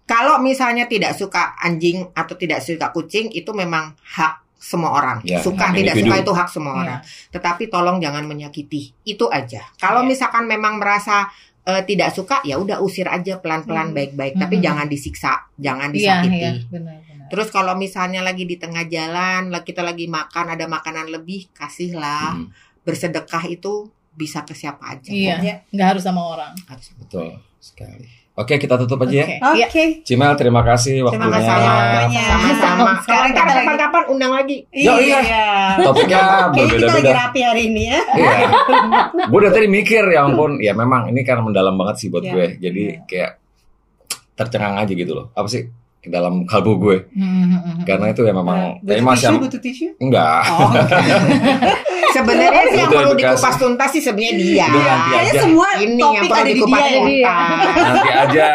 kalau 0.10 0.42
misalnya 0.42 0.86
tidak 0.86 1.14
suka 1.14 1.54
anjing 1.60 2.10
atau 2.12 2.34
tidak 2.34 2.60
suka 2.60 2.90
kucing 2.90 3.30
itu 3.30 3.54
memang 3.54 3.94
hak 3.94 4.42
semua 4.60 4.92
orang 4.92 5.22
Ya, 5.22 5.40
suka 5.40 5.70
tidak 5.72 5.94
individu. 5.94 6.10
suka 6.10 6.16
itu 6.20 6.32
hak 6.34 6.50
semua 6.50 6.74
Iya. 6.74 6.82
orang 6.82 7.00
tetapi 7.30 7.64
tolong 7.68 7.98
jangan 7.98 8.26
menyakiti 8.26 8.92
itu 9.06 9.26
aja 9.30 9.62
kalau 9.78 10.02
Iya. 10.02 10.10
misalkan 10.10 10.44
memang 10.46 10.76
merasa 10.76 11.30
eh, 11.62 11.86
tidak 11.86 12.10
suka 12.10 12.42
ya 12.42 12.58
udah 12.58 12.82
usir 12.82 13.06
aja 13.06 13.38
pelan-pelan 13.38 13.92
Hmm. 13.92 13.96
baik-baik 13.96 14.34
tapi 14.36 14.58
Hmm. 14.58 14.64
jangan 14.64 14.88
disiksa 14.88 15.32
jangan 15.56 15.94
disakiti 15.94 16.34
iya, 16.36 16.52
benar, 16.66 16.98
benar. 17.00 17.28
terus 17.30 17.48
kalau 17.50 17.78
misalnya 17.78 18.20
lagi 18.20 18.44
di 18.44 18.58
tengah 18.58 18.84
jalan 18.86 19.48
lah 19.48 19.62
kita 19.62 19.80
lagi 19.80 20.10
makan 20.10 20.50
ada 20.50 20.66
makanan 20.66 21.08
lebih 21.08 21.46
kasihlah 21.54 22.34
Hmm, 22.36 22.50
bersedekah 22.82 23.46
itu 23.48 23.86
bisa 24.12 24.42
ke 24.42 24.52
siapa 24.52 24.82
aja 24.90 25.08
Iya, 25.08 25.36
Iya. 25.38 25.56
nggak 25.70 25.88
harus 25.88 26.04
sama 26.04 26.20
orang. 26.26 26.52
Harus- 26.66 26.92
betul 26.98 27.38
sekali. 27.58 28.08
Oke 28.40 28.56
kita 28.56 28.76
tutup 28.78 29.04
aja 29.04 29.12
ya. 29.14 29.26
Oke. 29.44 29.60
Oke. 29.62 29.84
Iya. 29.84 30.00
Cimel 30.02 30.32
terima 30.34 30.64
kasih 30.64 31.04
Terima 31.04 31.12
waktunya. 31.12 31.36
kasih 31.36 31.52
waktunya. 31.52 32.24
sama-sama 32.26 32.92
Sekarang 33.04 33.30
kita 33.30 33.42
lagi- 33.42 33.58
kapan-kapan 33.60 34.04
undang 34.08 34.32
lagi 34.32 34.58
Yo, 34.72 34.94
iya. 34.96 35.20
Topiknya 35.78 36.18
Kayaknya 36.18 36.40
kita 36.48 36.48
lagi 36.48 36.62
berbeda-beda. 36.72 37.12
rapi 37.20 37.40
hari 37.42 37.62
ini 37.68 37.84
ya. 37.86 38.00
Iya. 38.10 38.32
gue 39.28 39.40
dari 39.42 39.54
tadi 39.54 39.68
mikir 39.68 40.04
ya 40.08 40.20
ampun, 40.24 40.52
ya 40.58 40.72
memang 40.72 41.02
ini 41.08 41.22
kan 41.22 41.40
mendalam 41.40 41.76
banget 41.76 41.96
sih 41.98 42.08
buat 42.08 42.24
Iya. 42.24 42.32
gue. 42.32 42.46
Jadi 42.60 42.84
kayak 43.06 43.32
tercengang 44.34 44.76
aja 44.78 44.94
gitu 44.94 45.12
loh. 45.12 45.26
Apa 45.34 45.48
sih 45.48 45.68
ke 46.00 46.08
dalam 46.08 46.44
kalbu 46.44 46.72
gue? 46.78 46.98
Hmm. 47.12 47.84
Karena 47.84 48.10
itu 48.10 48.22
ya 48.22 48.32
memang 48.32 48.80
Butuh 48.80 48.88
kayak 48.90 49.04
masih 49.04 49.26
tisu, 49.26 49.36
butuh 49.38 49.60
tisu. 49.60 49.88
enggak. 50.00 50.42
Oh, 50.50 50.72
sebenarnya 52.16 52.64
sih 52.66 52.78
yang 52.78 52.90
perlu 52.90 53.12
edukasi. 53.12 53.22
dikupas 53.30 53.56
tuntas 53.56 53.90
sih 53.92 54.02
sebenarnya 54.02 54.34
dia 54.34 54.66
Itu 54.66 54.80
nanti 54.80 55.10
Kayaknya 55.10 55.30
aja. 55.30 55.42
semua 55.42 55.68
ini 55.78 55.94
yang 55.94 56.10
topik 56.16 56.24
perlu 56.24 56.34
ada 56.34 56.44
di 56.44 56.54
dikupas 56.56 56.80
dia 56.80 56.90
ya. 56.90 56.98
tuntas 56.98 57.76
Nanti 57.78 58.10
aja. 58.10 58.50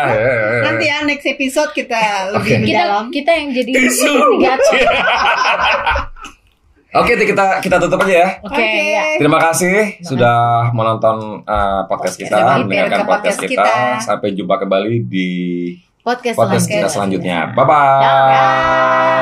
Nanti 0.64 0.84
ya 0.84 0.96
next 1.02 1.26
episode 1.28 1.70
kita 1.70 2.00
lebih 2.32 2.40
Oke. 2.50 2.64
Kita 2.64 2.80
mendalam. 2.80 3.04
kita 3.08 3.30
yang 3.32 3.48
jadi 3.52 3.70
Tisu. 3.72 4.08
investigator. 4.08 4.82
Oke, 6.94 7.18
kita 7.18 7.58
kita 7.58 7.76
tutup 7.76 7.98
aja 8.00 8.14
ya. 8.14 8.28
Oke, 8.40 8.54
Oke. 8.54 8.70
ya. 8.88 9.02
Terima 9.18 9.42
kasih 9.42 9.98
sudah 10.00 10.36
menonton 10.70 11.42
uh, 11.42 11.82
podcast 11.84 12.14
kita, 12.14 12.38
Mampir 12.38 12.70
mendengarkan 12.70 13.02
podcast 13.02 13.34
podcast 13.34 13.38
kita. 13.44 13.66
kita. 13.66 13.74
Sampai 14.00 14.30
jumpa 14.30 14.54
kembali 14.56 15.02
di 15.02 15.28
Podcast, 16.04 16.36
podcast 16.36 16.68
selanjutnya. 16.68 16.84
kita 16.84 16.88
selanjutnya. 16.92 17.38
Bye 17.56 17.64
bye. 17.64 19.13